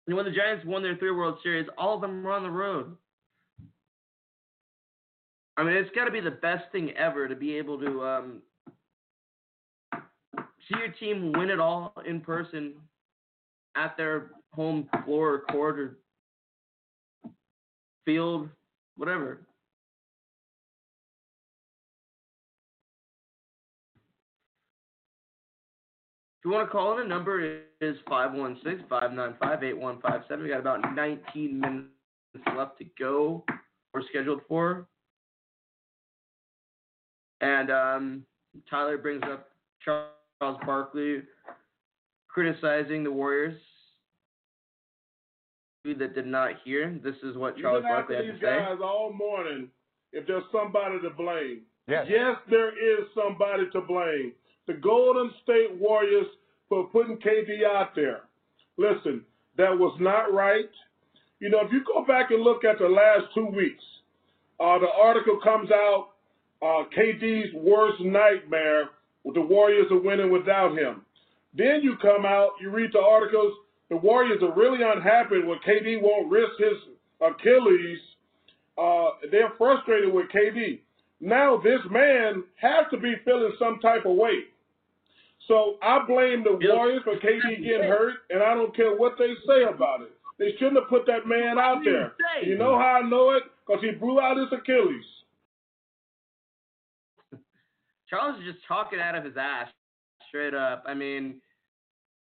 [0.06, 2.50] And when the Giants won their three World Series, all of them were on the
[2.50, 2.96] road.
[5.56, 8.42] I mean, it's got to be the best thing ever to be able to um,
[10.68, 12.74] see your team win it all in person
[13.76, 15.98] at their home floor or court or
[18.04, 18.48] field,
[18.96, 19.46] whatever.
[26.38, 30.42] If you want to call in, the number is 516-595-8157.
[30.42, 31.88] We got about 19 minutes
[32.56, 33.44] left to go.
[33.92, 34.86] We're scheduled for.
[37.40, 38.24] And um,
[38.70, 39.48] Tyler brings up
[39.84, 40.17] Charles.
[40.40, 41.22] Charles Barkley
[42.28, 43.60] criticizing the Warriors
[45.84, 46.98] that did not hear.
[47.02, 48.46] This is what Charles Barkley had to these say.
[48.46, 49.68] guys all morning
[50.12, 51.62] if there's somebody to blame.
[51.88, 52.06] Yes.
[52.08, 54.32] yes, there is somebody to blame.
[54.66, 56.26] The Golden State Warriors
[56.68, 58.20] for putting KD out there.
[58.76, 59.24] Listen,
[59.56, 60.68] that was not right.
[61.40, 63.82] You know, if you go back and look at the last two weeks,
[64.60, 66.10] uh, the article comes out,
[66.60, 68.90] uh, KD's worst nightmare
[69.34, 71.02] the Warriors are winning without him.
[71.54, 73.52] Then you come out, you read the articles.
[73.90, 76.78] The Warriors are really unhappy when KD won't risk his
[77.20, 77.98] Achilles.
[78.76, 80.80] Uh, they're frustrated with KD.
[81.20, 84.52] Now this man has to be feeling some type of weight.
[85.48, 89.32] So I blame the Warriors for KD getting hurt, and I don't care what they
[89.46, 90.12] say about it.
[90.38, 92.12] They shouldn't have put that man out there.
[92.46, 93.42] You know how I know it?
[93.66, 95.04] Because he blew out his Achilles.
[98.08, 99.68] Charles is just talking out of his ass,
[100.28, 100.82] straight up.
[100.86, 101.42] I mean,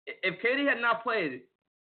[0.06, 1.42] if KD had not played,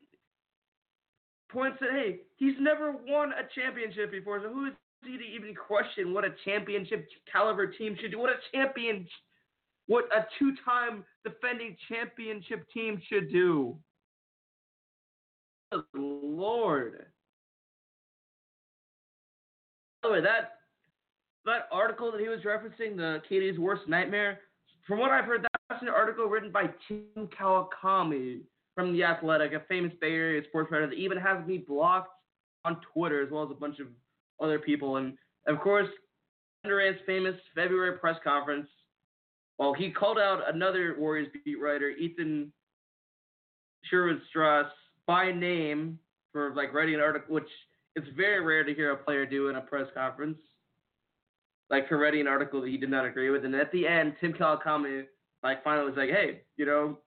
[1.49, 4.73] points that hey, he's never won a championship before, so who is
[5.05, 8.19] he to even question what a championship caliber team should do?
[8.19, 9.07] What a champion
[9.87, 13.77] what a two-time defending championship team should do.
[15.93, 17.05] Lord.
[20.01, 20.51] By the way, that
[21.45, 24.39] that article that he was referencing, the KD's worst nightmare,
[24.87, 28.41] from what I've heard, that's an article written by Tim Kawakami
[28.75, 32.09] from The Athletic, a famous Bay Area sports writer that even has me blocked
[32.65, 33.87] on Twitter as well as a bunch of
[34.41, 34.97] other people.
[34.97, 35.17] And
[35.47, 35.89] of course,
[36.63, 38.67] Durant's famous February press conference,
[39.59, 42.51] well, he called out another Warriors beat writer, Ethan
[43.83, 44.67] Sherwood Strauss,
[45.05, 45.99] by name
[46.31, 47.49] for like writing an article, which
[47.95, 50.39] it's very rare to hear a player do in a press conference.
[51.69, 54.15] Like for writing an article that he did not agree with, and at the end,
[54.19, 55.05] Tim Kawakami
[55.43, 56.99] like finally was like, "Hey, you know,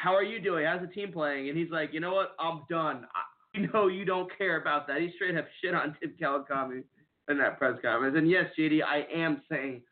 [0.00, 0.64] how are you doing?
[0.64, 2.34] How's the team playing?" And he's like, "You know what?
[2.38, 3.06] I'm done.
[3.54, 6.84] I know you don't care about that." He straight up shit on Tim Kawakami
[7.28, 8.16] in that press conference.
[8.16, 9.82] And yes, JD, I am saying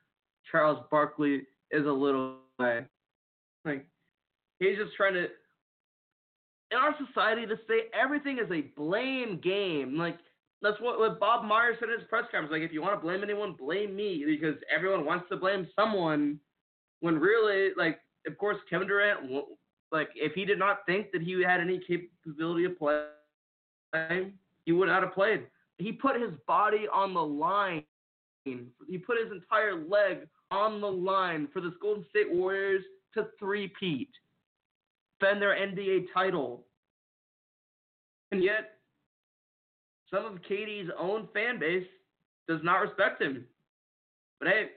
[0.51, 3.87] Charles Barkley is a little like
[4.59, 5.27] he's just trying to
[6.71, 9.97] in our society to say everything is a blame game.
[9.97, 10.19] Like
[10.61, 12.51] that's what, what Bob Myers said in his press conference.
[12.51, 16.41] Like if you want to blame anyone, blame me because everyone wants to blame someone.
[17.01, 19.21] When really, like of course Kevin Durant,
[19.91, 24.33] like if he did not think that he had any capability of playing,
[24.65, 25.47] he would not have played.
[25.79, 27.85] He put his body on the line.
[28.45, 32.83] He put his entire leg on the line for the Golden State Warriors
[33.15, 34.11] to three-peat,
[35.21, 36.65] defend their NBA title.
[38.33, 38.79] And yet,
[40.13, 41.87] some of KD's own fan base
[42.47, 43.45] does not respect him.
[44.39, 44.69] But hey,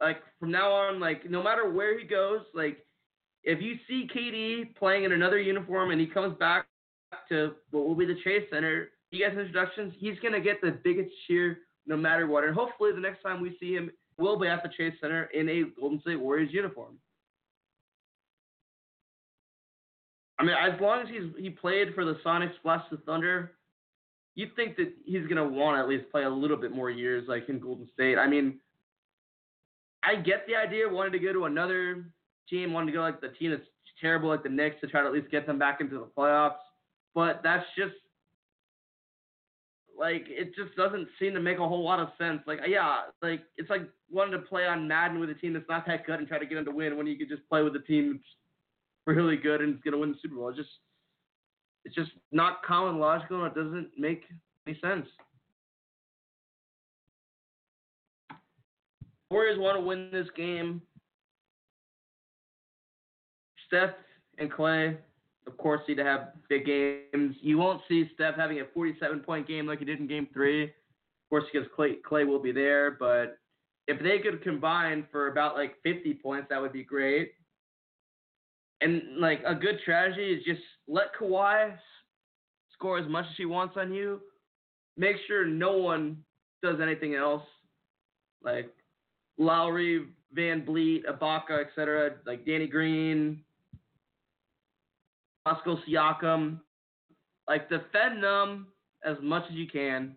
[0.00, 2.78] like from now on, like no matter where he goes, like
[3.44, 6.66] if you see KD playing in another uniform and he comes back
[7.28, 11.10] to what will be the Chase Center, he gets introductions, he's gonna get the biggest
[11.26, 12.44] cheer no matter what.
[12.44, 15.48] And hopefully the next time we see him will be at the Chase Center in
[15.48, 16.98] a Golden State Warriors uniform.
[20.38, 23.52] I mean, as long as he's he played for the Sonics, Flash the Thunder,
[24.36, 27.24] you'd think that he's gonna want to at least play a little bit more years,
[27.28, 28.16] like in Golden State.
[28.16, 28.58] I mean,
[30.02, 32.06] I get the idea of wanting to go to another
[32.50, 33.62] team, wanting to go like the team that's
[34.00, 36.56] terrible, like the Knicks, to try to at least get them back into the playoffs.
[37.14, 37.94] But that's just
[39.98, 42.40] like it just doesn't seem to make a whole lot of sense.
[42.46, 45.86] Like yeah, like it's like wanting to play on Madden with a team that's not
[45.86, 47.76] that good and try to get them to win when you could just play with
[47.76, 50.48] a team that's really good and is gonna win the Super Bowl.
[50.48, 50.70] It's just
[51.84, 54.24] it's just not common logical and it doesn't make
[54.66, 55.06] any sense.
[59.30, 60.82] Warriors want to win this game.
[63.70, 63.94] Steph
[64.38, 64.96] and Klay
[65.46, 67.36] of course, need to have big games.
[67.40, 70.64] You won't see Steph having a 47 point game like he did in game three.
[70.64, 70.70] Of
[71.28, 73.38] course, because Klay, Klay will be there, but
[73.86, 77.32] if they could combine for about like 50 points, that would be great.
[78.80, 81.74] And like a good strategy is just let Kawhi
[82.72, 84.20] score as much as he wants on you.
[84.96, 86.18] Make sure no one
[86.62, 87.42] does anything else.
[88.42, 88.72] Like
[89.38, 90.06] Lowry,
[90.36, 92.12] VanVleet, Ibaka, etc.
[92.24, 93.42] Like Danny Green,
[95.46, 96.60] Pascal Siakam.
[97.48, 98.68] Like defend them
[99.04, 100.16] as much as you can.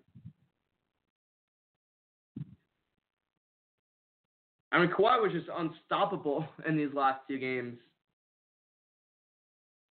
[4.72, 7.78] I mean, Kawhi was just unstoppable in these last two games.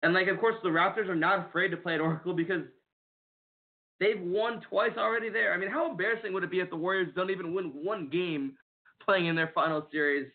[0.02, 2.62] And like, of course, the Raptors are not afraid to play at Oracle because
[4.00, 5.54] they've won twice already there.
[5.54, 8.54] I mean, how embarrassing would it be if the Warriors don't even win one game
[9.04, 10.26] playing in their final series,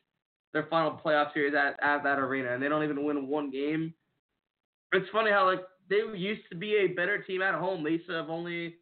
[0.54, 3.94] their final playoff series at, at that arena, and they don't even win one game?
[4.94, 7.84] It's funny how like they used to be a better team at home.
[7.84, 8.76] They used to have only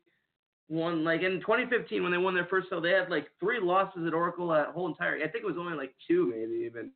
[0.70, 4.06] won like in 2015 when they won their first show, they had like three losses
[4.08, 5.16] at Oracle that whole entire.
[5.18, 6.92] I think it was only like two, maybe even.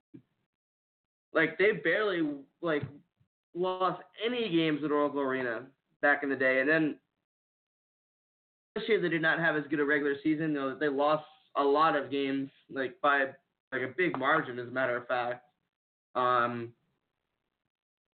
[1.33, 2.27] Like they barely
[2.61, 2.83] like
[3.53, 5.63] lost any games at Oracle Arena
[6.01, 6.95] back in the day, and then
[8.75, 10.53] this year they did not have as good a regular season.
[10.53, 13.25] Know, they lost a lot of games like by
[13.71, 15.43] like a big margin, as a matter of fact.
[16.15, 16.69] Um,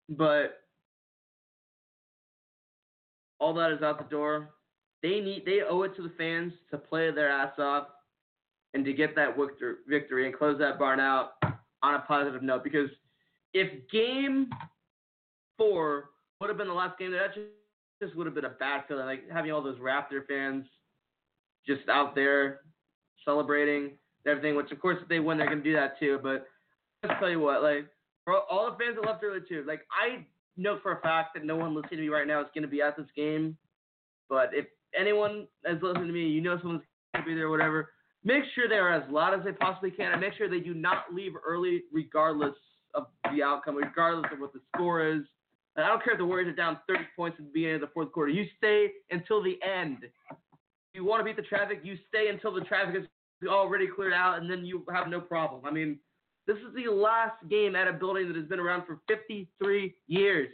[0.09, 0.64] but
[3.45, 4.49] all that is out the door.
[5.03, 7.85] They need they owe it to the fans to play their ass off
[8.73, 9.35] and to get that
[9.87, 11.33] victory and close that barn out
[11.83, 12.63] on a positive note.
[12.63, 12.89] Because
[13.53, 14.49] if game
[15.59, 16.09] four
[16.41, 17.35] would have been the last game, that
[18.01, 19.05] just would have been a bad feeling.
[19.05, 20.65] Like having all those Raptor fans
[21.67, 22.61] just out there
[23.23, 23.91] celebrating
[24.25, 24.55] everything.
[24.55, 26.19] Which of course, if they win, they're gonna do that too.
[26.23, 26.47] But
[27.03, 27.85] let's tell you what, like
[28.23, 30.25] for all the fans that left early too, like I
[30.57, 32.67] know for a fact that no one listening to me right now is going to
[32.67, 33.57] be at this game.
[34.29, 34.65] But if
[34.97, 36.81] anyone is listening to me, you know someone's
[37.13, 37.89] going to be there, whatever.
[38.23, 40.73] make sure they are as loud as they possibly can, and make sure they do
[40.73, 42.55] not leave early, regardless
[42.93, 45.21] of the outcome, regardless of what the score is.
[45.75, 47.81] And I don't care if the Warriors are down 30 points at the beginning of
[47.81, 48.31] the fourth quarter.
[48.31, 49.97] You stay until the end.
[50.03, 50.37] If
[50.93, 53.07] you want to beat the traffic, you stay until the traffic is
[53.47, 55.61] already cleared out, and then you have no problem.
[55.65, 55.99] I mean,
[56.47, 60.49] this is the last game at a building that has been around for 53 years.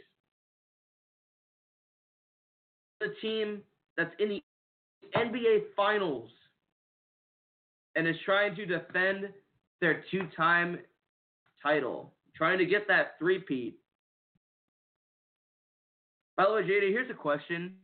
[3.00, 3.60] The team
[3.96, 4.42] that's in the
[5.16, 6.30] NBA Finals
[7.94, 9.28] and is trying to defend
[9.80, 10.78] their two time
[11.62, 13.76] title, trying to get that three-peat.
[16.36, 17.74] By the way, JD, here's a question.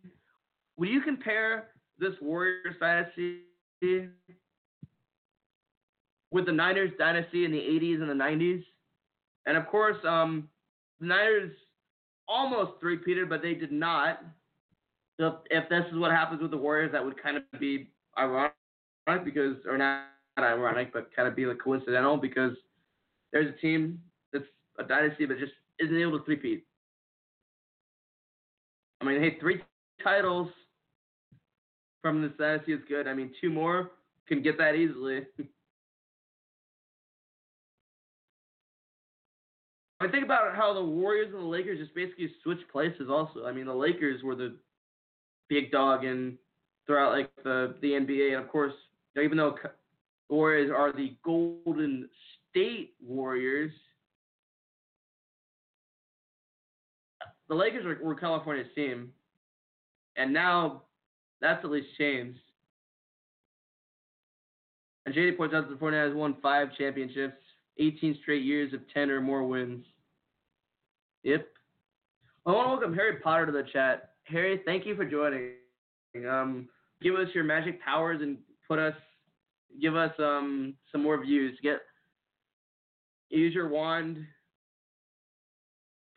[0.78, 3.40] Would you compare this Warriors dynasty
[6.30, 8.62] with the Niners dynasty in the 80s and the 90s?
[9.46, 10.48] And of course, um,
[11.00, 11.52] the Niners
[12.28, 14.22] almost three-peated, but they did not.
[15.18, 18.52] So if, this is what happens with the Warriors, that would kind of be ironic
[19.24, 20.04] because, or not,
[20.36, 22.52] not ironic, but kind of be like coincidental because
[23.32, 24.00] there's a team
[24.32, 24.44] that's
[24.78, 26.64] a dynasty but just isn't able to three-peat.
[29.00, 29.62] I mean, hey, three
[30.02, 30.48] titles
[32.02, 33.06] from this dynasty is good.
[33.08, 33.92] I mean, two more
[34.26, 35.26] can get that easily.
[40.00, 43.08] I think about how the Warriors and the Lakers just basically switched places.
[43.10, 44.56] Also, I mean, the Lakers were the
[45.48, 46.38] big dog and
[46.86, 48.74] throughout like the the NBA, and of course,
[49.20, 49.56] even though
[50.28, 52.08] the Warriors are the Golden
[52.50, 53.72] State Warriors,
[57.48, 59.12] the Lakers were, were California's team,
[60.16, 60.82] and now
[61.40, 62.38] that's at least changed.
[65.06, 67.40] And JD points out that the 49ers won five championships,
[67.78, 69.84] 18 straight years of 10 or more wins.
[71.22, 71.46] Yep.
[72.46, 74.10] I want to welcome Harry Potter to the chat.
[74.24, 75.52] Harry, thank you for joining.
[76.28, 76.68] Um,
[77.02, 78.94] give us your magic powers and put us,
[79.80, 81.58] give us um some more views.
[81.62, 81.80] Get
[83.28, 84.18] use your wand.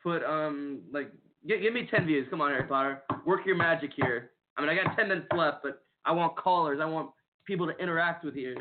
[0.02, 1.12] Put um like
[1.46, 2.26] give, give me ten views.
[2.30, 3.02] Come on, Harry Potter.
[3.26, 4.30] Work your magic here.
[4.56, 6.80] I mean, I got ten minutes left, but I want callers.
[6.80, 7.10] I want
[7.46, 8.56] people to interact with you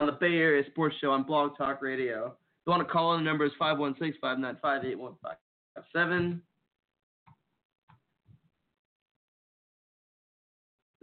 [0.00, 2.26] on the Bay Area Sports Show on Blog Talk Radio.
[2.26, 6.42] If you want to call in, the number is 516 595 8157.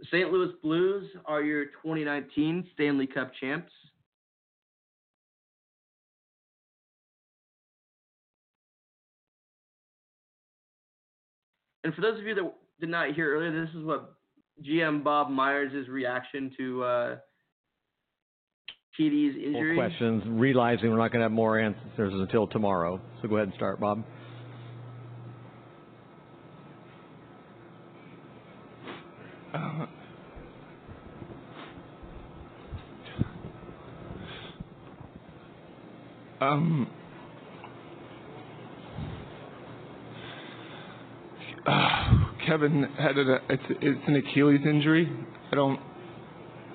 [0.00, 0.32] The St.
[0.32, 3.72] Louis Blues are your 2019 Stanley Cup champs.
[11.84, 14.14] And for those of you that did not hear earlier, this is what
[14.64, 17.16] GM Bob Myers' reaction to uh,
[18.98, 19.74] TD's injury.
[19.74, 23.00] More questions, realizing we're not going to have more answers until tomorrow.
[23.22, 24.04] So go ahead and start, Bob.
[29.54, 29.86] Uh,
[36.42, 36.90] um,
[41.66, 45.10] uh, Kevin had a, it's, it's an Achilles injury.
[45.50, 45.80] I don't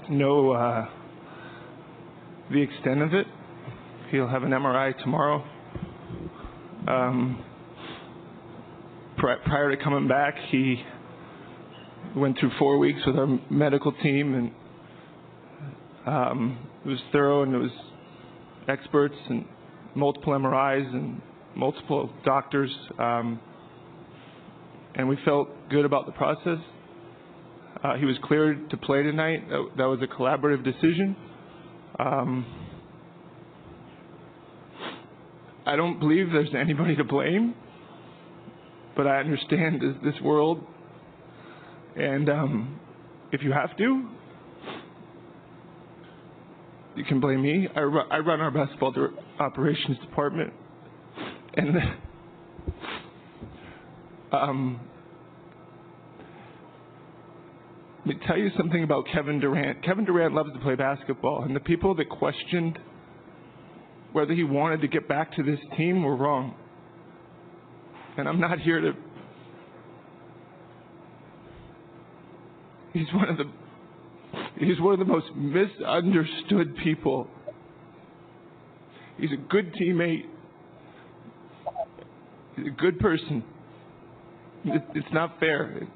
[0.09, 0.88] know uh,
[2.52, 3.28] the extent of it.
[4.12, 5.43] He'll have an MRI tomorrow.
[6.88, 7.43] Um,
[9.18, 10.82] pri- prior to coming back, he
[12.16, 14.52] went through four weeks with our medical team, and
[16.06, 17.72] um, it was thorough, and it was
[18.70, 19.45] experts and
[19.95, 21.22] multiple MRIs and
[21.56, 23.39] multiple doctors, um,
[24.95, 26.60] and we felt good about the process.
[27.84, 29.48] Uh, he was cleared to play tonight.
[29.50, 31.16] That, that was a collaborative decision.
[32.00, 32.45] Um,
[35.66, 37.56] I don't believe there's anybody to blame,
[38.95, 40.66] but I understand this, this world,
[41.95, 42.80] and um,
[43.32, 44.08] if you have to,
[46.95, 47.68] you can blame me.
[47.76, 50.54] I, ru- I run our basketball dir- operations department,
[51.56, 51.76] and
[54.32, 54.80] um,
[57.97, 59.84] let me tell you something about Kevin Durant.
[59.84, 62.78] Kevin Durant loves to play basketball, and the people that questioned
[64.14, 66.55] whether he wanted to get back to this team were wrong.
[68.18, 68.93] And I'm not here to.
[72.93, 73.45] He's one of the
[74.60, 77.28] He's one of the most misunderstood people.
[79.18, 80.26] He's a good teammate.
[82.55, 83.43] He's a good person.
[84.66, 85.88] It's not fair.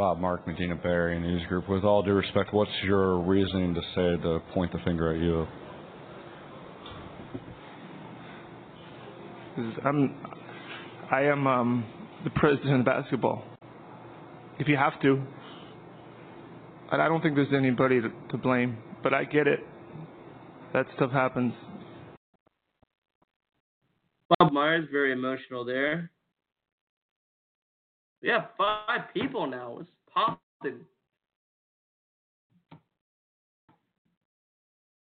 [0.00, 1.68] Bob Mark Medina Bay Area News Group.
[1.68, 5.46] With all due respect, what's your reasoning to say to point the finger at you?
[9.84, 10.16] I'm,
[11.12, 11.84] I am um,
[12.24, 13.44] the president of basketball.
[14.58, 15.22] If you have to,
[16.92, 19.60] and I don't think there's anybody to, to blame, but I get it.
[20.72, 21.52] That stuff happens.
[24.38, 26.10] Bob Myers very emotional there.
[28.22, 29.78] We have five people now.
[29.80, 30.80] It's popping.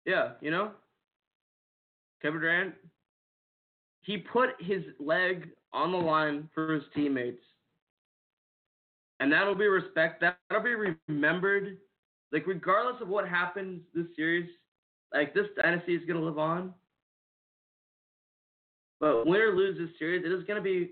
[0.04, 0.72] Yeah, you know,
[2.20, 2.74] Kevin Durant.
[4.02, 7.42] He put his leg on the line for his teammates,
[9.20, 10.20] and that'll be respect.
[10.22, 11.78] That'll be remembered.
[12.32, 14.48] Like regardless of what happens this series,
[15.12, 16.74] like this dynasty is gonna live on.
[19.00, 20.90] But win or lose this series, it is gonna be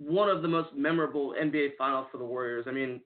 [0.00, 2.64] one of the most memorable NBA finals for the Warriors.
[2.66, 3.00] I mean,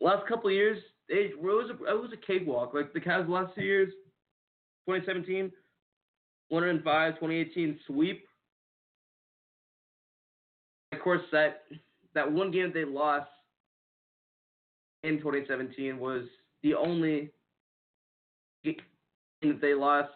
[0.00, 0.78] last couple of years,
[1.08, 2.74] it was a, it was a cakewalk.
[2.74, 3.92] Like the Cavs last two years,
[4.88, 5.52] 2017,
[6.48, 8.26] 105, 2018 sweep.
[10.92, 11.62] Of course, that
[12.14, 13.30] that one game they lost
[15.04, 16.24] in 2017 was
[16.62, 17.30] the only
[18.64, 18.76] game
[19.42, 20.10] that they lost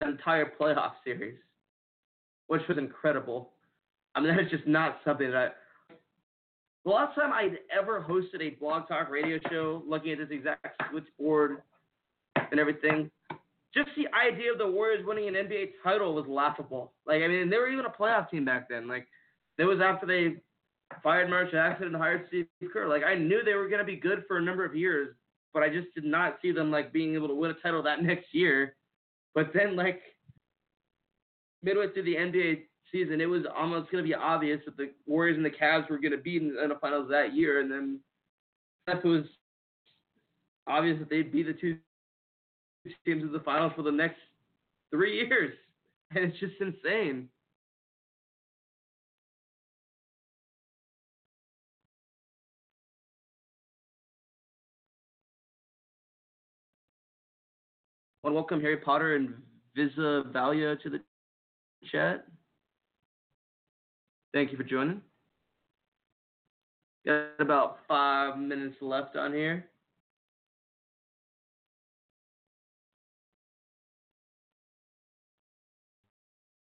[0.00, 1.38] the entire playoff series,
[2.48, 3.50] which was incredible.
[4.14, 5.48] I mean, that is just not something that I.
[6.84, 10.66] The last time I'd ever hosted a blog talk radio show, looking at this exact
[10.90, 11.58] switchboard
[12.50, 13.10] and everything,
[13.74, 16.92] just the idea of the Warriors winning an NBA title was laughable.
[17.06, 18.88] Like, I mean, they were even a playoff team back then.
[18.88, 19.06] Like,
[19.58, 20.36] it was after they
[21.02, 22.88] fired Mark Jackson and hired Steve Kerr.
[22.88, 25.14] Like, I knew they were going to be good for a number of years,
[25.52, 28.02] but I just did not see them like being able to win a title that
[28.02, 28.74] next year.
[29.34, 30.00] But then, like,
[31.62, 32.62] midway through the NBA
[32.92, 35.98] season, it was almost going to be obvious that the Warriors and the Cavs were
[35.98, 38.00] going to be in the finals that year, and then
[38.88, 39.24] it was
[40.66, 41.76] obvious that they'd be the two
[43.04, 44.18] teams in the finals for the next
[44.90, 45.52] three years,
[46.14, 47.28] and it's just insane.
[58.22, 59.34] Want to welcome Harry Potter and
[59.74, 61.00] Visa Valia to the
[61.90, 62.26] chat.
[64.32, 65.02] Thank you for joining.
[67.04, 69.66] Got about five minutes left on here.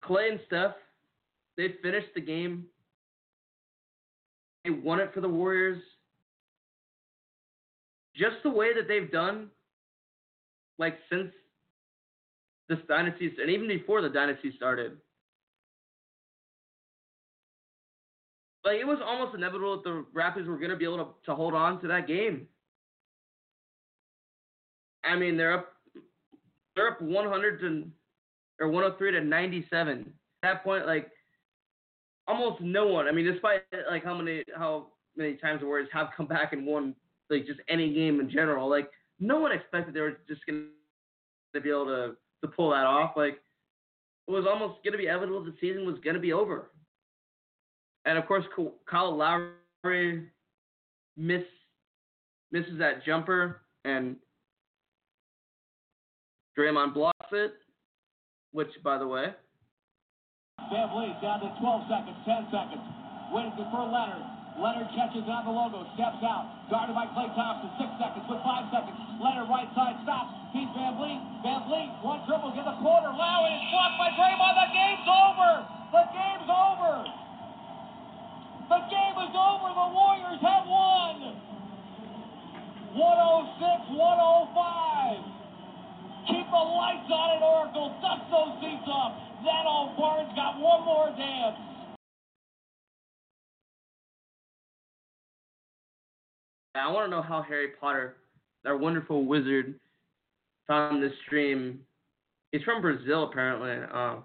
[0.03, 0.73] Klay and Steph,
[1.57, 2.65] they finished the game.
[4.63, 5.81] They won it for the Warriors.
[8.15, 9.49] Just the way that they've done,
[10.79, 11.31] like since
[12.67, 14.97] this dynasty, and even before the dynasty started.
[18.69, 21.33] Like it was almost inevitable that the Raptors were going to be able to, to
[21.33, 22.45] hold on to that game.
[25.03, 25.69] I mean, they're up,
[26.75, 27.85] they're up 100 to
[28.59, 29.99] or 103 to 97.
[29.99, 30.07] At
[30.43, 31.09] that point, like
[32.27, 33.07] almost no one.
[33.07, 36.63] I mean, despite like how many how many times the Warriors have come back and
[36.63, 36.93] won
[37.31, 40.67] like just any game in general, like no one expected they were just going
[41.55, 42.11] to be able to
[42.43, 43.13] to pull that off.
[43.17, 43.39] Like
[44.27, 46.69] it was almost going to be evident the season was going to be over.
[48.05, 48.45] And of course,
[48.89, 50.27] Kyle Lowry
[51.17, 51.43] miss
[52.51, 54.15] misses that jumper, and
[56.57, 57.53] Draymond blocks it.
[58.51, 59.29] Which, by the way,
[60.73, 62.83] VanVleet down to 12 seconds, 10 seconds.
[63.29, 64.25] It for Leonard.
[64.57, 66.67] Leonard catches on the logo, steps out.
[66.67, 68.97] Guarded by Klay Thompson, six seconds with five seconds.
[69.21, 70.33] Leonard right side stops.
[70.51, 71.45] He's VanVleet.
[71.45, 71.61] Van
[72.01, 73.13] one dribble, get the corner.
[73.13, 74.55] Lowry is blocked by Draymond.
[74.57, 75.51] The game's over.
[75.93, 76.93] The game's over.
[78.69, 79.73] The game is over.
[79.73, 81.41] The Warriors have won.
[82.93, 86.29] 106 105.
[86.29, 87.97] Keep the lights on at Oracle.
[87.97, 89.17] Dust those seats off.
[89.43, 91.57] That old barn's got one more dance.
[96.75, 98.17] I want to know how Harry Potter,
[98.65, 99.79] our wonderful wizard,
[100.67, 101.79] found this stream.
[102.51, 103.71] He's from Brazil, apparently.
[103.91, 104.17] Uh,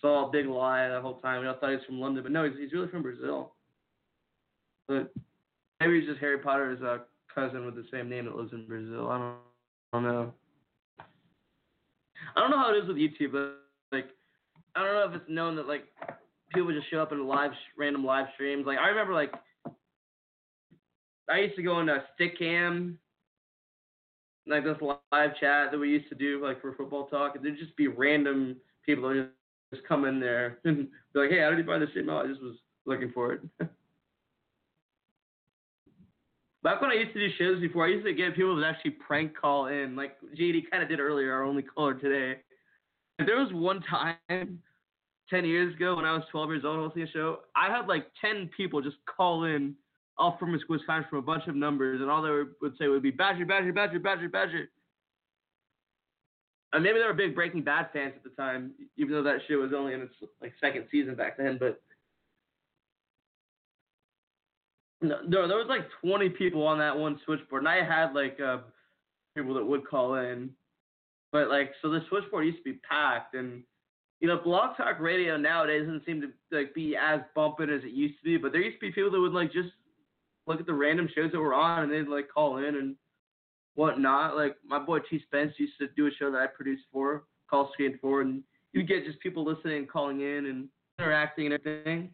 [0.00, 1.46] saw a big lie the whole time.
[1.46, 3.52] I thought he was from London, but no, he's, he's really from Brazil.
[4.86, 5.12] But
[5.80, 6.98] maybe he's just Harry Potter's uh,
[7.34, 9.08] cousin with the same name that lives in Brazil.
[9.08, 9.36] I don't,
[9.92, 10.32] I don't know.
[12.36, 14.10] I don't know how it is with YouTube, but like,
[14.74, 15.84] I don't know if it's known that like
[16.52, 18.66] people just show up in live random live streams.
[18.66, 19.32] Like I remember like
[21.28, 22.94] I used to go into Stickam,
[24.46, 27.58] like this live chat that we used to do like for football talk, and there'd
[27.58, 29.30] just be random people that would
[29.72, 32.18] just come in there and be like, "Hey, how did you buy this shit?" No,
[32.18, 32.56] I just was
[32.86, 33.40] looking for it.
[36.62, 38.90] Back when I used to do shows before, I used to get people that actually
[38.92, 42.40] prank call in, like JD kind of did earlier, our only caller today.
[43.24, 44.58] There was one time,
[45.30, 48.06] 10 years ago, when I was 12 years old hosting a show, I had like
[48.20, 49.74] 10 people just call in
[50.16, 53.10] all from Wisconsin from a bunch of numbers, and all they would say would be
[53.10, 54.68] Badger, Badger, Badger, Badger, Badger.
[56.72, 59.58] And maybe they were big Breaking Bad fans at the time, even though that shit
[59.58, 61.56] was only in its like second season back then.
[61.58, 61.80] But
[65.00, 68.58] no, there was like 20 people on that one switchboard, and I had like uh,
[69.36, 70.50] people that would call in.
[71.32, 73.62] But like, so the switchboard used to be packed, and
[74.20, 77.92] you know, Blog Talk Radio nowadays doesn't seem to like be as bumping as it
[77.92, 78.36] used to be.
[78.36, 79.70] But there used to be people that would like just
[80.46, 82.96] look at the random shows that were on, and they'd like call in and
[83.78, 84.36] whatnot.
[84.36, 87.70] Like my boy T Spence used to do a show that I produced for, Call
[87.72, 90.68] Screen for, and you get just people listening and calling in and
[90.98, 92.10] interacting and everything.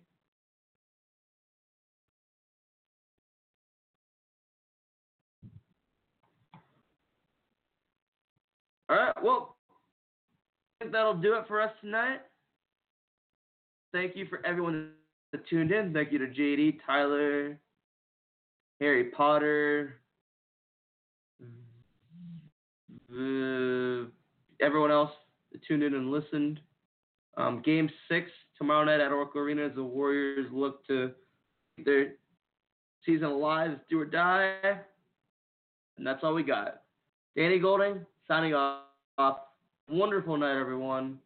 [8.90, 9.56] All right, well,
[10.78, 12.20] I think that'll do it for us tonight.
[13.94, 14.90] Thank you for everyone
[15.32, 15.94] that tuned in.
[15.94, 17.58] Thank you to JD, Tyler,
[18.80, 20.00] Harry Potter,
[23.14, 24.08] uh,
[24.64, 25.10] everyone else
[25.66, 26.60] tuned in and listened.
[27.36, 31.12] Um, game six tomorrow night at Oracle Arena as the Warriors look to
[31.84, 32.14] their
[33.04, 34.56] season alive, do or die.
[35.96, 36.82] And that's all we got.
[37.36, 38.80] Danny Golden signing off.
[39.88, 41.18] Wonderful night, everyone.